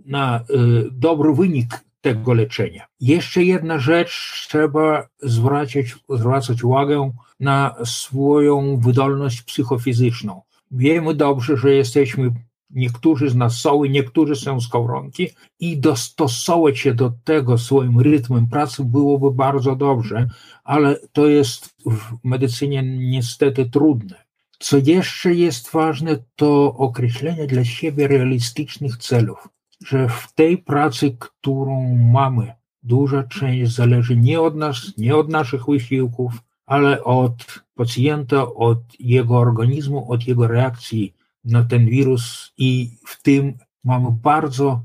na 0.06 0.40
e, 0.40 0.44
dobry 0.92 1.34
wynik 1.34 1.86
tego 2.06 2.34
leczenia. 2.34 2.86
Jeszcze 3.00 3.44
jedna 3.44 3.80
rzecz, 3.80 4.46
trzeba 4.50 5.08
zwracać, 5.22 5.96
zwracać 6.10 6.64
uwagę 6.64 7.12
na 7.40 7.76
swoją 7.86 8.80
wydolność 8.80 9.42
psychofizyczną. 9.42 10.42
Wiemy 10.72 11.14
dobrze, 11.14 11.58
że 11.58 11.74
jesteśmy, 11.74 12.32
niektórzy 12.70 13.30
z 13.30 13.36
nas 13.36 13.58
są 13.58 13.84
i 13.84 13.90
niektórzy 13.90 14.36
są 14.36 14.62
skowronki 14.62 15.28
i 15.60 15.78
dostosować 15.78 16.80
się 16.80 16.94
do 16.94 17.12
tego 17.24 17.58
swoim 17.58 18.00
rytmem 18.00 18.48
pracy 18.48 18.84
byłoby 18.84 19.32
bardzo 19.32 19.76
dobrze, 19.76 20.28
ale 20.64 21.00
to 21.14 21.28
jest 21.28 21.76
w 21.86 22.18
medycynie 22.24 22.84
niestety 22.84 23.66
trudne. 23.66 24.26
Co 24.60 24.78
jeszcze 24.78 25.34
jest 25.34 25.72
ważne, 25.72 26.18
to 26.36 26.74
określenie 26.74 27.48
dla 27.48 27.66
siebie 27.66 28.08
realistycznych 28.08 28.98
celów, 28.98 29.55
że 29.86 30.10
w 30.10 30.34
tej 30.34 30.58
pracy, 30.58 31.18
którą 31.20 31.96
mamy, 31.96 32.54
duża 32.84 33.24
część 33.24 33.72
zależy 33.72 34.18
nie 34.18 34.42
od 34.42 34.56
nas, 34.56 34.98
nie 34.98 35.16
od 35.16 35.30
naszych 35.30 35.66
wysiłków, 35.66 36.34
ale 36.66 37.04
od 37.04 37.64
pacjenta, 37.76 38.54
od 38.54 38.80
jego 39.00 39.38
organizmu, 39.38 40.12
od 40.12 40.28
jego 40.28 40.48
reakcji 40.48 41.16
na 41.44 41.64
ten 41.64 41.86
wirus 41.86 42.54
i 42.58 42.98
w 43.06 43.22
tym 43.22 43.58
mamy 43.84 44.12
bardzo 44.12 44.82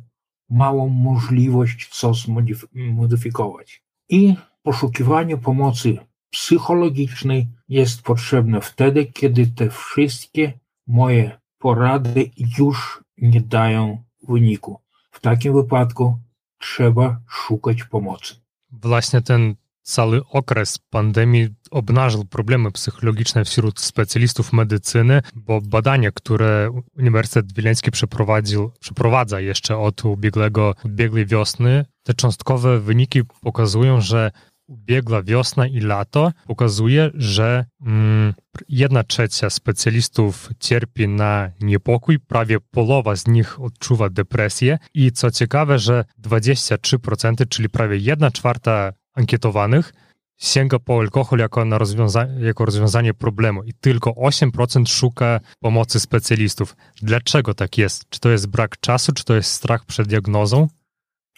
małą 0.50 0.88
możliwość 0.88 1.88
coś 1.88 2.26
modyfikować. 2.74 3.83
I 4.09 4.35
poszukiwanie 4.62 5.37
pomocy 5.37 5.98
psychologicznej 6.31 7.48
jest 7.68 8.03
potrzebne 8.03 8.61
wtedy, 8.61 9.07
kiedy 9.07 9.46
te 9.46 9.70
wszystkie 9.70 10.53
moje 10.87 11.40
porady 11.59 12.31
już 12.59 13.05
nie 13.18 13.40
dają 13.40 14.05
wyniku. 14.31 14.81
W 15.11 15.21
takim 15.21 15.55
wypadku 15.55 16.19
trzeba 16.59 17.21
szukać 17.29 17.85
pomocy. 17.85 18.35
Właśnie 18.73 19.21
ten 19.21 19.55
cały 19.83 20.23
okres 20.29 20.79
pandemii 20.79 21.49
obnażył 21.71 22.25
problemy 22.25 22.73
psychologiczne 22.73 23.45
wśród 23.45 23.81
specjalistów 23.81 24.53
medycyny, 24.53 25.23
bo 25.35 25.61
badania, 25.61 26.11
które 26.11 26.71
Uniwersytet 26.99 27.53
Wileński 27.53 27.90
przeprowadził, 27.90 28.71
przeprowadza 28.81 29.40
jeszcze 29.40 29.79
od 29.79 30.05
ubiegłego, 30.05 30.75
ubiegłej 30.85 31.27
wiosny, 31.27 31.85
te 32.03 32.14
cząstkowe 32.14 32.81
wyniki 32.81 33.23
pokazują, 33.43 34.01
że 34.01 34.31
ubiegła 34.71 35.23
wiosna 35.23 35.67
i 35.67 35.81
lato 35.81 36.33
pokazuje, 36.47 37.11
że 37.15 37.65
mm, 37.87 38.35
jedna 38.69 39.05
trzecia 39.05 39.51
specjalistów 39.51 40.51
cierpi 40.61 41.09
na 41.09 41.51
niepokój, 41.61 42.19
prawie 42.19 42.61
połowa 42.61 43.17
z 43.17 43.27
nich 43.27 43.61
odczuwa 43.61 44.11
depresję 44.11 44.79
i 44.95 45.13
co 45.13 45.31
ciekawe, 45.31 45.79
że 45.79 46.05
23%, 46.23 47.49
czyli 47.49 47.69
prawie 47.69 47.97
jedna 47.97 48.31
czwarta 48.31 48.93
ankietowanych 49.15 49.93
sięga 50.41 50.79
po 50.79 50.99
alkohol 50.99 51.39
jako, 51.39 51.65
na 51.65 51.79
rozwiąza 51.79 52.27
jako 52.41 52.65
rozwiązanie 52.65 53.15
problemu 53.15 53.63
i 53.63 53.73
tylko 53.81 54.11
8% 54.11 54.89
szuka 54.89 55.41
pomocy 55.61 56.01
specjalistów. 56.01 56.77
Dlaczego 57.03 57.55
tak 57.55 57.79
jest? 57.79 58.09
Czy 58.09 58.21
to 58.21 58.31
jest 58.31 58.47
brak 58.47 58.81
czasu, 58.81 59.13
czy 59.13 59.25
to 59.25 59.35
jest 59.35 59.53
strach 59.53 59.85
przed 59.85 60.09
diagnozą? 60.09 60.69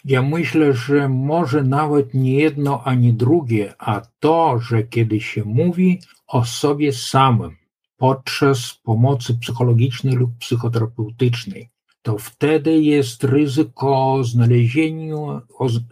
Ja 0.05 0.21
myślę, 0.21 0.73
że 0.73 1.09
może 1.09 1.63
nawet 1.63 2.13
nie 2.13 2.33
jedno 2.33 2.83
ani 2.83 3.13
drugie, 3.13 3.73
a 3.79 4.01
to, 4.19 4.59
że 4.59 4.83
kiedy 4.83 5.19
się 5.19 5.43
mówi 5.45 5.99
o 6.27 6.45
sobie 6.45 6.93
samym 6.93 7.57
podczas 7.97 8.73
pomocy 8.83 9.39
psychologicznej 9.39 10.15
lub 10.15 10.37
psychoterapeutycznej, 10.37 11.69
to 12.01 12.17
wtedy 12.17 12.81
jest 12.81 13.23
ryzyko 13.23 14.19
znalezienia, 14.23 15.41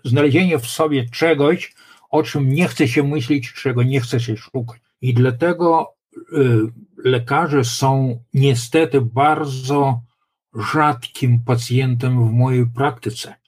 znalezienia 0.05 0.57
w 0.57 0.67
sobie 0.67 1.09
czegoś, 1.09 1.75
o 2.09 2.23
czym 2.23 2.53
nie 2.53 2.67
chce 2.67 2.87
się 2.87 3.03
myśleć, 3.03 3.53
czego 3.53 3.83
nie 3.83 4.01
chce 4.01 4.19
się 4.19 4.37
szukać. 4.37 4.81
I 5.01 5.13
dlatego 5.13 5.93
y, 6.17 6.59
lekarze 7.03 7.63
są 7.63 8.19
niestety 8.33 9.01
bardzo 9.01 10.01
rzadkim 10.73 11.39
pacjentem 11.43 12.27
w 12.27 12.31
mojej 12.31 12.65
praktyce. 12.75 13.40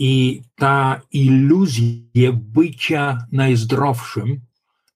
I 0.00 0.42
ta 0.54 1.00
iluzja 1.12 2.32
bycia 2.32 3.26
najzdrowszym 3.32 4.40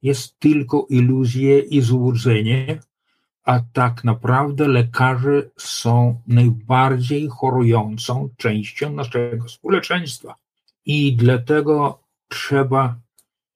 jest 0.02 0.38
tylko 0.38 0.86
iluzja 0.90 1.58
i 1.58 1.80
złudzenie, 1.80 2.80
a 3.44 3.60
tak 3.72 4.04
naprawdę 4.04 4.68
lekarze 4.68 5.42
są 5.56 6.22
najbardziej 6.26 7.28
chorującą 7.28 8.28
częścią 8.36 8.92
naszego 8.92 9.48
społeczeństwa. 9.48 10.34
I 10.86 11.16
dlatego 11.16 12.02
trzeba 12.28 12.96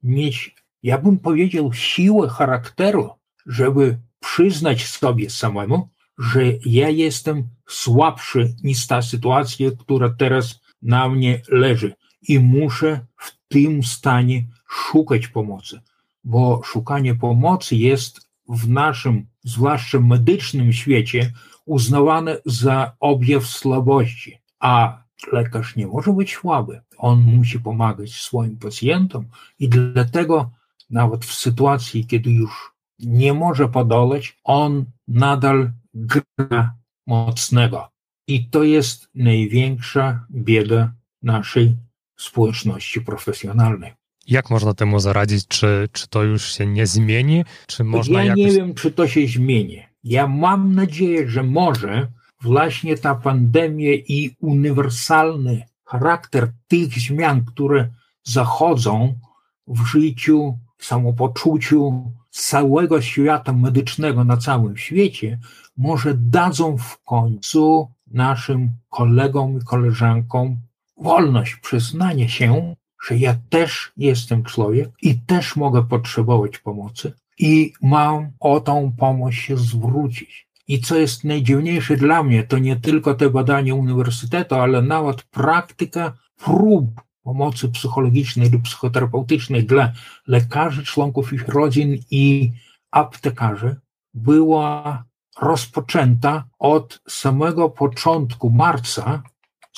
mieć, 0.02 0.54
ja 0.82 0.98
bym 0.98 1.18
powiedział, 1.18 1.72
siłę 1.72 2.28
charakteru, 2.28 3.11
żeby 3.46 3.98
przyznać 4.20 4.87
sobie 4.87 5.30
samemu, 5.30 5.88
że 6.18 6.42
ja 6.64 6.88
jestem 6.88 7.48
słabszy 7.68 8.54
niż 8.62 8.87
ta 8.87 9.02
sytuacja, 9.02 9.70
która 9.78 10.09
teraz 10.18 10.65
na 10.87 11.09
mnie 11.09 11.42
leży 11.49 11.94
i 12.29 12.38
muszę 12.38 13.07
w 13.16 13.37
tym 13.49 13.83
stanie 13.83 14.46
szukać 14.68 15.29
pomocy, 15.29 15.81
bo 16.25 16.61
szukanie 16.64 17.14
pomocy 17.14 17.77
jest 17.77 18.29
w 18.49 18.68
naszym, 18.68 19.27
zwłaszcza 19.44 20.01
medycznym 20.01 20.72
świecie, 20.72 21.33
uznawane 21.64 22.38
za 22.44 22.92
objaw 23.01 23.46
słabości, 23.46 24.38
a 24.61 25.03
lekarz 25.33 25.77
nie 25.77 25.87
może 25.87 26.12
być 26.12 26.35
słaby. 26.35 26.81
On 26.99 27.20
musi 27.20 27.61
pomagać 27.61 28.12
swoim 28.12 28.57
pacjentom 28.57 29.25
i 29.59 29.68
dlatego 29.68 30.51
nawet 30.90 31.25
w 31.25 31.35
sytuacji, 31.35 32.07
kiedy 32.07 32.31
już 32.31 32.72
nie 32.99 33.35
może 33.35 33.68
podoleć, 33.68 34.38
on 34.44 34.85
nadal 35.09 35.72
gra 35.94 36.75
mocnego. 37.07 37.95
I 38.28 38.48
to 38.48 38.62
jest 38.62 39.08
największa 39.14 40.26
bieda 40.30 40.92
naszej 41.22 41.76
społeczności 42.16 43.00
profesjonalnej. 43.00 43.92
Jak 44.28 44.50
można 44.50 44.74
temu 44.74 45.00
zaradzić? 45.00 45.46
Czy, 45.48 45.88
czy 45.92 46.08
to 46.08 46.22
już 46.22 46.54
się 46.54 46.66
nie 46.66 46.86
zmieni? 46.86 47.44
Czy 47.66 47.84
można 47.84 48.18
ja 48.18 48.24
jakoś... 48.24 48.44
nie 48.44 48.52
wiem, 48.52 48.74
czy 48.74 48.90
to 48.90 49.08
się 49.08 49.26
zmieni. 49.26 49.82
Ja 50.04 50.26
mam 50.26 50.74
nadzieję, 50.74 51.28
że 51.28 51.42
może 51.42 52.08
właśnie 52.42 52.98
ta 52.98 53.14
pandemia 53.14 53.94
i 53.94 54.36
uniwersalny 54.40 55.66
charakter 55.84 56.52
tych 56.68 56.98
zmian, 56.98 57.44
które 57.44 57.88
zachodzą 58.24 59.18
w 59.66 59.86
życiu, 59.86 60.58
samopoczuciu 60.78 62.12
całego 62.30 63.02
świata 63.02 63.52
medycznego 63.52 64.24
na 64.24 64.36
całym 64.36 64.76
świecie, 64.76 65.38
może 65.76 66.14
dadzą 66.14 66.78
w 66.78 67.02
końcu 67.04 67.90
naszym 68.07 68.71
kolegom 68.88 69.59
i 69.59 69.64
koleżankom 69.64 70.57
wolność 70.97 71.57
przyznania 71.57 72.29
się, 72.29 72.75
że 73.07 73.16
ja 73.16 73.37
też 73.51 73.92
jestem 73.97 74.42
człowiek 74.42 74.90
i 75.03 75.21
też 75.21 75.57
mogę 75.57 75.83
potrzebować 75.85 76.59
pomocy 76.59 77.12
i 77.38 77.73
mam 77.83 78.31
o 78.40 78.61
tą 78.61 78.92
pomoc 78.99 79.35
się 79.35 79.57
zwrócić. 79.57 80.47
I 80.69 80.81
co 80.81 80.97
jest 80.97 81.25
najdziwniejsze 81.25 81.97
dla 81.97 82.23
mnie, 82.23 82.45
to 82.45 82.59
nie 82.59 82.77
tylko 82.77 83.14
te 83.14 83.31
badania 83.31 83.75
uniwersytetu, 83.75 84.55
ale 84.55 84.83
nawet 84.83 85.23
praktyka 85.23 86.12
prób 86.37 87.01
pomocy 87.23 87.69
psychologicznej 87.69 88.51
lub 88.51 88.62
psychoterapeutycznej 88.62 89.64
dla 89.64 89.92
lekarzy, 90.27 90.85
członków 90.85 91.33
ich 91.33 91.49
rodzin 91.49 91.99
i 92.11 92.53
aptekarzy 92.90 93.77
była 94.14 95.05
rozpoczęta 95.40 96.44
od 96.59 97.01
samego 97.09 97.70
początku 97.70 98.51
marca 98.51 99.22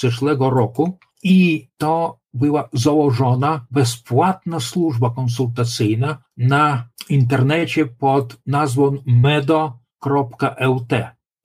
zeszłego 0.00 0.50
roku 0.50 0.98
i 1.22 1.68
to 1.76 2.18
była 2.34 2.68
założona 2.72 3.66
bezpłatna 3.70 4.60
służba 4.60 5.10
konsultacyjna 5.10 6.18
na 6.36 6.88
internecie 7.08 7.86
pod 7.86 8.36
nazwą 8.46 9.02
medo.eut. 9.06 10.92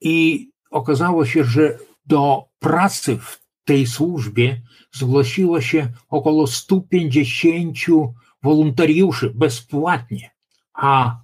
I 0.00 0.48
okazało 0.70 1.26
się, 1.26 1.44
że 1.44 1.78
do 2.06 2.44
pracy 2.58 3.18
w 3.18 3.44
tej 3.64 3.86
służbie 3.86 4.62
zgłosiło 4.92 5.60
się 5.60 5.88
około 6.08 6.46
150 6.46 7.78
wolontariuszy 8.42 9.32
bezpłatnie, 9.34 10.30
a 10.74 11.23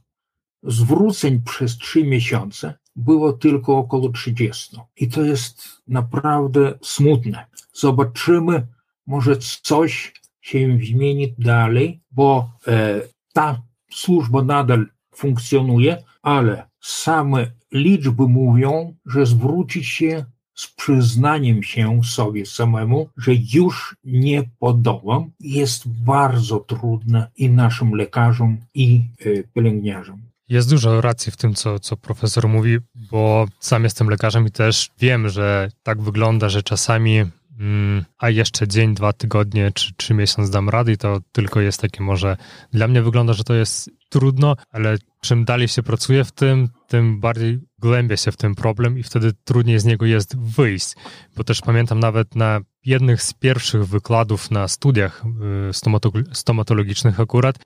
zwróceń 0.62 1.42
przez 1.42 1.78
trzy 1.78 2.04
miesiące 2.04 2.74
było 2.96 3.32
tylko 3.32 3.78
około 3.78 4.08
30. 4.08 4.76
I 4.96 5.08
to 5.08 5.22
jest 5.22 5.62
naprawdę 5.88 6.78
smutne. 6.82 7.46
Zobaczymy, 7.72 8.66
może 9.06 9.36
coś 9.62 10.12
się 10.40 10.78
zmieni 10.82 11.34
dalej, 11.38 12.00
bo 12.10 12.50
e, 12.66 13.00
ta 13.32 13.62
służba 13.90 14.42
nadal 14.42 14.86
funkcjonuje, 15.14 16.02
ale 16.22 16.68
same 16.80 17.50
liczby 17.72 18.28
mówią, 18.28 18.94
że 19.06 19.26
zwrócić 19.26 19.86
się 19.86 20.24
z 20.54 20.66
przyznaniem 20.66 21.62
się 21.62 22.00
sobie 22.04 22.46
samemu, 22.46 23.08
że 23.16 23.32
już 23.52 23.96
nie 24.04 24.42
podołam, 24.58 25.30
jest 25.40 25.88
bardzo 25.88 26.60
trudne 26.60 27.30
i 27.36 27.50
naszym 27.50 27.94
lekarzom, 27.94 28.58
i 28.74 29.00
e, 29.20 29.42
pielęgniarzom. 29.42 30.29
Jest 30.50 30.70
dużo 30.70 31.00
racji 31.00 31.32
w 31.32 31.36
tym, 31.36 31.54
co, 31.54 31.78
co 31.78 31.96
profesor 31.96 32.48
mówi, 32.48 32.78
bo 32.94 33.46
sam 33.60 33.84
jestem 33.84 34.10
lekarzem 34.10 34.46
i 34.46 34.50
też 34.50 34.90
wiem, 34.98 35.28
że 35.28 35.70
tak 35.82 36.02
wygląda, 36.02 36.48
że 36.48 36.62
czasami 36.62 37.24
mm, 37.60 38.04
a 38.18 38.30
jeszcze 38.30 38.68
dzień, 38.68 38.94
dwa 38.94 39.12
tygodnie 39.12 39.70
czy 39.74 39.94
trzy 39.96 40.14
miesiące 40.14 40.52
dam 40.52 40.68
rady 40.68 40.92
i 40.92 40.96
to 40.96 41.20
tylko 41.32 41.60
jest 41.60 41.80
takie 41.80 42.02
może 42.02 42.36
dla 42.72 42.88
mnie 42.88 43.02
wygląda, 43.02 43.32
że 43.32 43.44
to 43.44 43.54
jest 43.54 43.90
trudno, 44.08 44.56
ale 44.70 44.98
czym 45.20 45.44
dalej 45.44 45.68
się 45.68 45.82
pracuje 45.82 46.24
w 46.24 46.32
tym, 46.32 46.68
tym 46.88 47.20
bardziej 47.20 47.60
głębia 47.78 48.16
się 48.16 48.32
w 48.32 48.36
ten 48.36 48.54
problem 48.54 48.98
i 48.98 49.02
wtedy 49.02 49.32
trudniej 49.44 49.78
z 49.78 49.84
niego 49.84 50.06
jest 50.06 50.38
wyjść. 50.38 50.94
Bo 51.36 51.44
też 51.44 51.60
pamiętam 51.60 52.00
nawet 52.00 52.36
na 52.36 52.60
jednych 52.84 53.22
z 53.22 53.32
pierwszych 53.32 53.86
wykładów 53.86 54.50
na 54.50 54.68
studiach 54.68 55.24
y, 55.70 56.34
stomatologicznych 56.34 57.20
akurat, 57.20 57.58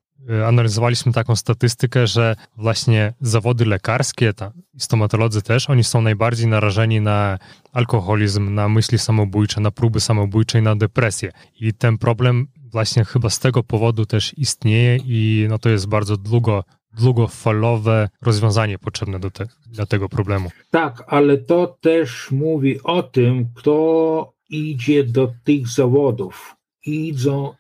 analizowaliśmy 0.47 1.13
taką 1.13 1.37
statystykę, 1.37 2.07
że 2.07 2.37
właśnie 2.57 3.15
zawody 3.21 3.67
lekarskie, 3.67 4.33
ta, 4.33 4.53
stomatolodzy 4.79 5.43
też, 5.43 5.71
oni 5.71 5.85
są 5.85 6.03
najbardziej 6.03 6.47
narażeni 6.47 7.01
na 7.01 7.39
alkoholizm, 7.73 8.55
na 8.55 8.69
myśli 8.69 8.99
samobójcze, 8.99 9.61
na 9.61 9.71
próby 9.71 10.01
samobójcze 10.01 10.59
i 10.59 10.63
na 10.63 10.77
depresję. 10.77 11.33
I 11.61 11.73
ten 11.73 11.99
problem 11.99 12.47
właśnie 12.73 13.05
chyba 13.05 13.31
z 13.31 13.39
tego 13.39 13.63
powodu 13.63 14.07
też 14.07 14.35
istnieje 14.39 14.99
i 15.05 15.47
no 15.49 15.59
to 15.59 15.69
jest 15.69 15.89
bardzo 15.89 16.17
długo, 16.17 16.65
długofalowe 16.99 18.09
rozwiązanie 18.23 18.79
potrzebne 18.79 19.21
do 19.21 19.31
te, 19.31 19.47
dla 19.67 19.87
tego 19.87 20.09
problemu. 20.09 20.51
Tak, 20.71 21.05
ale 21.07 21.39
to 21.39 21.79
też 21.81 22.31
mówi 22.31 22.83
o 22.83 23.03
tym, 23.03 23.49
kto 23.55 24.35
idzie 24.51 25.05
do 25.05 25.33
tych 25.45 25.69
zawodów. 25.69 26.57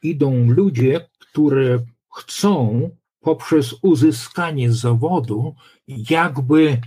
Idą, 0.03 0.47
ludzie, 0.49 1.09
którzy 1.19 1.87
chcą 2.15 2.91
poprzez 3.21 3.75
uzyskanie 3.83 4.73
zawodu 4.73 5.55
jakby 5.89 6.81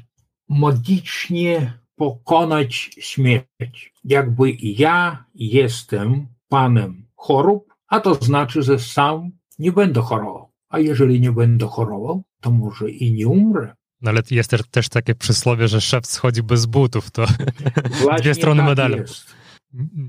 magicznie 0.50 1.74
pokonać 1.96 2.74
śmierć. 3.00 3.94
Jakby 4.04 4.52
ja 4.62 5.26
jestem 5.36 6.28
panem 6.50 7.06
chorób, 7.16 7.74
a 7.88 8.00
to 8.00 8.16
znaczy, 8.16 8.63
że 8.63 8.80
sam 8.80 9.32
nie 9.60 9.72
będę 9.72 10.02
chorował. 10.02 10.52
A 10.70 10.80
jeżeli 10.80 11.22
nie 11.22 11.32
będę 11.32 11.68
chorował, 11.68 12.24
to 12.42 12.52
może 12.52 12.90
i 12.90 13.12
nie 13.12 13.28
umrę. 13.28 13.76
No 14.02 14.10
ale 14.10 14.22
jest 14.32 14.50
też, 14.50 14.62
też 14.72 14.90
takie 14.90 15.16
przysłowie, 15.16 15.68
że 15.68 15.82
szef 15.82 16.06
schodzi 16.06 16.44
bez 16.44 16.66
butów, 16.66 17.12
to 17.12 17.26
dwie 18.22 18.36
strony 18.36 18.60
tak 18.60 18.70
medalu. 18.70 18.98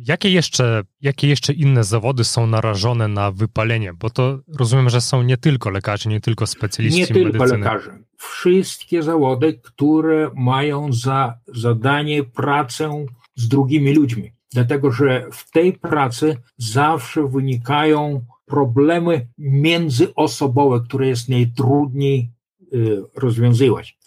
Jakie 0.00 0.30
jeszcze, 0.30 0.82
jakie 1.00 1.28
jeszcze 1.28 1.52
inne 1.52 1.84
zawody 1.84 2.24
są 2.24 2.46
narażone 2.46 3.08
na 3.08 3.32
wypalenie? 3.32 3.92
Bo 3.94 4.10
to 4.10 4.38
rozumiem, 4.58 4.90
że 4.90 5.00
są 5.00 5.22
nie 5.22 5.36
tylko 5.36 5.70
lekarze, 5.70 6.10
nie 6.10 6.20
tylko 6.20 6.46
specjaliści 6.46 7.00
nie 7.00 7.24
medycyny. 7.24 7.26
Nie 7.26 7.32
tylko 7.32 7.56
lekarze. 7.56 7.98
Wszystkie 8.16 9.02
zawody, 9.02 9.60
które 9.62 10.30
mają 10.36 10.92
za 10.92 11.38
zadanie 11.46 12.24
pracę 12.24 13.06
z 13.34 13.48
drugimi 13.48 13.94
ludźmi. 13.94 14.32
Dlatego, 14.52 14.92
że 14.92 15.26
w 15.32 15.50
tej 15.50 15.72
pracy 15.72 16.36
zawsze 16.56 17.28
wynikają 17.28 18.24
problemy 18.46 19.28
międzyosobowe, 19.38 20.80
które 20.80 21.08
jest 21.08 21.28
najtrudniej 21.28 22.30
y, 22.74 23.02
rozwiązywać. 23.14 23.98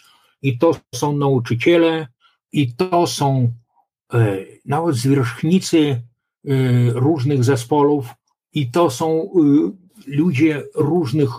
I 0.42 0.58
to 0.58 0.76
są 0.96 1.18
nauczyciele, 1.18 2.08
i 2.52 2.74
to 2.76 3.08
są 3.08 3.54
nawet 4.66 4.96
zwierzchnicy 4.96 5.78
y, 5.78 6.02
różnych 6.94 7.44
zespołów, 7.44 8.10
i 8.54 8.72
to 8.72 8.90
są 8.90 9.30
ludzie 10.08 10.64
różnych 10.76 11.30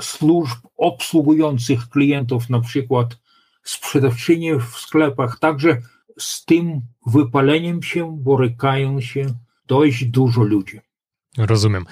służb 0.00 0.58
obsługujących 0.76 1.88
klientów, 1.88 2.50
na 2.50 2.60
przykład 2.60 3.16
sprzedawczynie 3.62 4.58
w 4.58 4.76
sklepach. 4.76 5.38
Także 5.38 5.82
z 6.18 6.44
tym 6.44 6.80
wypaleniem 7.06 7.82
się 7.82 8.16
borykają 8.16 9.00
się 9.00 9.26
dość 9.66 10.04
dużo 10.04 10.42
ludzi. 10.42 10.80
Rozumiem. 11.38 11.84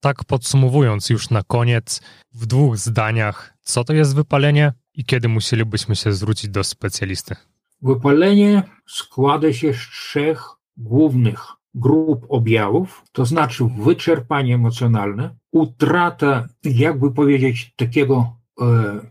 Tak 0.00 0.24
podsumowując 0.24 1.10
już 1.10 1.30
na 1.30 1.42
koniec, 1.42 2.00
w 2.34 2.46
dwóch 2.46 2.78
zdaniach, 2.78 3.54
co 3.62 3.84
to 3.84 3.92
jest 3.92 4.14
wypalenie 4.14 4.72
i 4.94 5.04
kiedy 5.04 5.28
musielibyśmy 5.28 5.96
się 5.96 6.12
zwrócić 6.12 6.50
do 6.50 6.64
specjalisty? 6.64 7.36
Wypalenie 7.82 8.62
składa 8.86 9.52
się 9.52 9.74
z 9.74 9.76
trzech 9.76 10.44
głównych 10.76 11.46
grup 11.74 12.26
objawów, 12.28 13.04
to 13.12 13.26
znaczy 13.26 13.64
wyczerpanie 13.78 14.54
emocjonalne, 14.54 15.36
utrata, 15.52 16.48
jakby 16.64 17.10
powiedzieć, 17.10 17.74
takiego 17.76 18.36
e, 18.60 18.64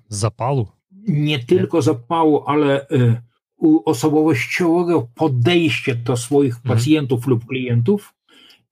zapału. 0.07 0.67
Nie 1.07 1.39
tylko 1.39 1.81
zapału, 1.81 2.43
ale 2.45 2.87
e, 2.89 3.21
osobowościowego 3.85 5.07
podejścia 5.15 5.95
do 5.95 6.17
swoich 6.17 6.55
mhm. 6.55 6.75
pacjentów 6.75 7.27
lub 7.27 7.45
klientów 7.45 8.13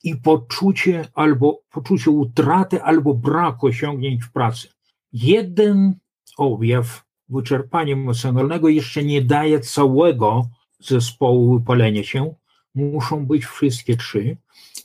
i 0.03 0.15
poczucie 0.15 1.07
albo 1.13 1.61
poczucie 1.69 2.11
utraty 2.11 2.83
albo 2.83 3.13
braku 3.13 3.67
osiągnięć 3.67 4.23
w 4.23 4.31
pracy. 4.31 4.67
Jeden 5.13 5.99
objaw 6.37 7.06
wyczerpania 7.29 7.93
emocjonalnego 7.93 8.69
jeszcze 8.69 9.03
nie 9.03 9.21
daje 9.21 9.59
całego 9.59 10.49
zespołu 10.79 11.59
wypalenia 11.59 12.03
się. 12.03 12.33
Muszą 12.75 13.25
być 13.25 13.45
wszystkie 13.45 13.97
trzy. 13.97 14.37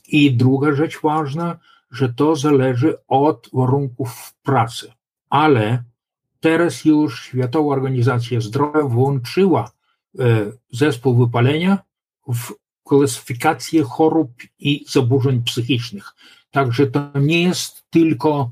I 0.07 0.33
druga 0.33 0.75
rzecz 0.75 1.01
ważna, 1.01 1.59
że 1.91 2.13
to 2.13 2.35
zależy 2.35 2.97
od 3.07 3.49
warunków 3.53 4.33
pracy. 4.43 4.91
Ale 5.29 5.83
teraz 6.39 6.85
już 6.85 7.23
Światowa 7.23 7.73
Organizacja 7.73 8.41
Zdrowia 8.41 8.83
włączyła 8.83 9.71
e, 10.19 10.51
zespół 10.71 11.15
wypalenia 11.25 11.77
w 12.27 12.53
klasyfikację 12.83 13.83
chorób 13.83 14.31
i 14.59 14.85
zaburzeń 14.89 15.43
psychicznych. 15.43 16.13
Także 16.51 16.87
to 16.87 17.19
nie 17.19 17.43
jest 17.43 17.83
tylko 17.89 18.51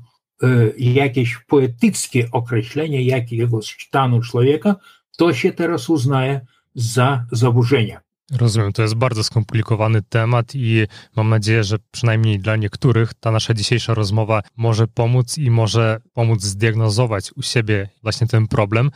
jakieś 0.78 1.38
poetyckie 1.46 2.28
określenie 2.32 3.02
jakiegoś 3.02 3.76
stanu 3.88 4.20
człowieka, 4.20 4.76
to 5.16 5.34
się 5.34 5.52
teraz 5.52 5.90
uznaje 5.90 6.40
za 6.74 7.24
zaburzenia. 7.32 8.00
Rozumiem, 8.38 8.72
to 8.72 8.82
jest 8.82 8.94
bardzo 8.94 9.24
skomplikowany 9.24 10.02
temat 10.02 10.54
i 10.54 10.86
mam 11.16 11.28
nadzieję, 11.28 11.64
że 11.64 11.76
przynajmniej 11.90 12.38
dla 12.38 12.56
niektórych 12.56 13.14
ta 13.14 13.30
nasza 13.30 13.54
dzisiejsza 13.54 13.94
rozmowa 13.94 14.42
może 14.56 14.88
pomóc 14.88 15.38
i 15.38 15.50
może 15.50 16.00
pomóc 16.12 16.42
zdiagnozować 16.42 17.30
u 17.36 17.42
siebie 17.42 17.88
właśnie 18.02 18.26
ten 18.26 18.48
problem 18.48 18.90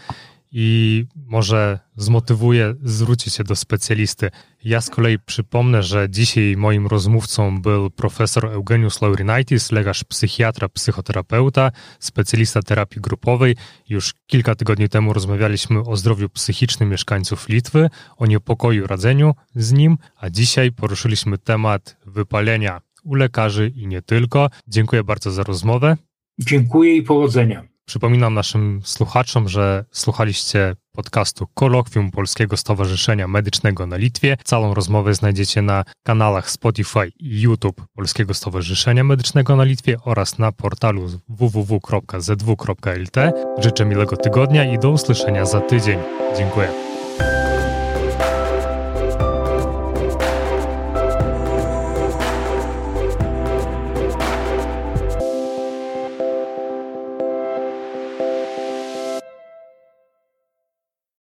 i 0.52 1.04
może 1.14 1.78
zmotywuje 1.96 2.74
zwrócić 2.82 3.35
się 3.35 3.44
do 3.44 3.56
specjalisty. 3.56 4.30
Ja 4.64 4.80
z 4.80 4.90
kolei 4.90 5.18
przypomnę, 5.18 5.82
że 5.82 6.11
dzisiaj 6.11 6.56
moim 6.56 6.87
rozmówcą 6.87 7.62
był 7.62 7.90
profesor 7.90 8.46
Eugeniusz 8.46 9.00
Laurinaitis, 9.00 9.72
lekarz 9.72 10.04
psychiatra, 10.04 10.68
psychoterapeuta, 10.68 11.72
specjalista 12.00 12.62
terapii 12.62 13.00
grupowej. 13.00 13.56
Już 13.88 14.14
kilka 14.26 14.54
tygodni 14.54 14.88
temu 14.88 15.12
rozmawialiśmy 15.12 15.80
o 15.80 15.96
zdrowiu 15.96 16.28
psychicznym 16.28 16.88
mieszkańców 16.88 17.48
Litwy, 17.48 17.90
o 18.16 18.26
niepokoju 18.26 18.87
radzeniu 18.87 19.35
z 19.54 19.72
nim, 19.72 19.98
a 20.16 20.30
dzisiaj 20.30 20.72
poruszyliśmy 20.72 21.38
temat 21.38 21.96
wypalenia 22.06 22.80
u 23.04 23.14
lekarzy 23.14 23.72
i 23.76 23.87
nie 23.87 24.02
tylko. 24.02 24.50
Dziękuję 24.68 25.04
bardzo 25.04 25.30
za 25.30 25.42
rozmowę. 25.42 25.96
Dziękuję 26.38 26.96
i 26.96 27.02
powodzenia. 27.02 27.75
Przypominam 27.87 28.35
naszym 28.35 28.81
słuchaczom, 28.85 29.49
że 29.49 29.85
słuchaliście 29.90 30.77
podcastu 30.92 31.46
Kolokwium 31.55 32.11
Polskiego 32.11 32.57
Stowarzyszenia 32.57 33.29
Medycznego 33.29 33.87
na 33.87 33.96
Litwie. 33.96 34.37
Całą 34.44 34.75
rozmowę 34.75 35.14
znajdziecie 35.14 35.62
na 35.62 35.85
kanałach 36.03 36.51
Spotify 36.51 37.12
i 37.20 37.40
YouTube 37.40 37.83
Polskiego 37.94 38.35
Stowarzyszenia 38.35 39.05
Medycznego 39.05 39.57
na 39.57 39.64
Litwie 39.64 39.96
oraz 40.05 40.38
na 40.38 40.53
portalu 40.53 41.09
www.zw.lt. 41.29 43.33
Życzę 43.59 43.85
miłego 43.85 44.16
tygodnia 44.16 44.75
i 44.75 44.79
do 44.79 44.90
usłyszenia 44.90 45.46
za 45.46 45.61
tydzień. 45.61 45.99
Dziękuję. 46.38 46.86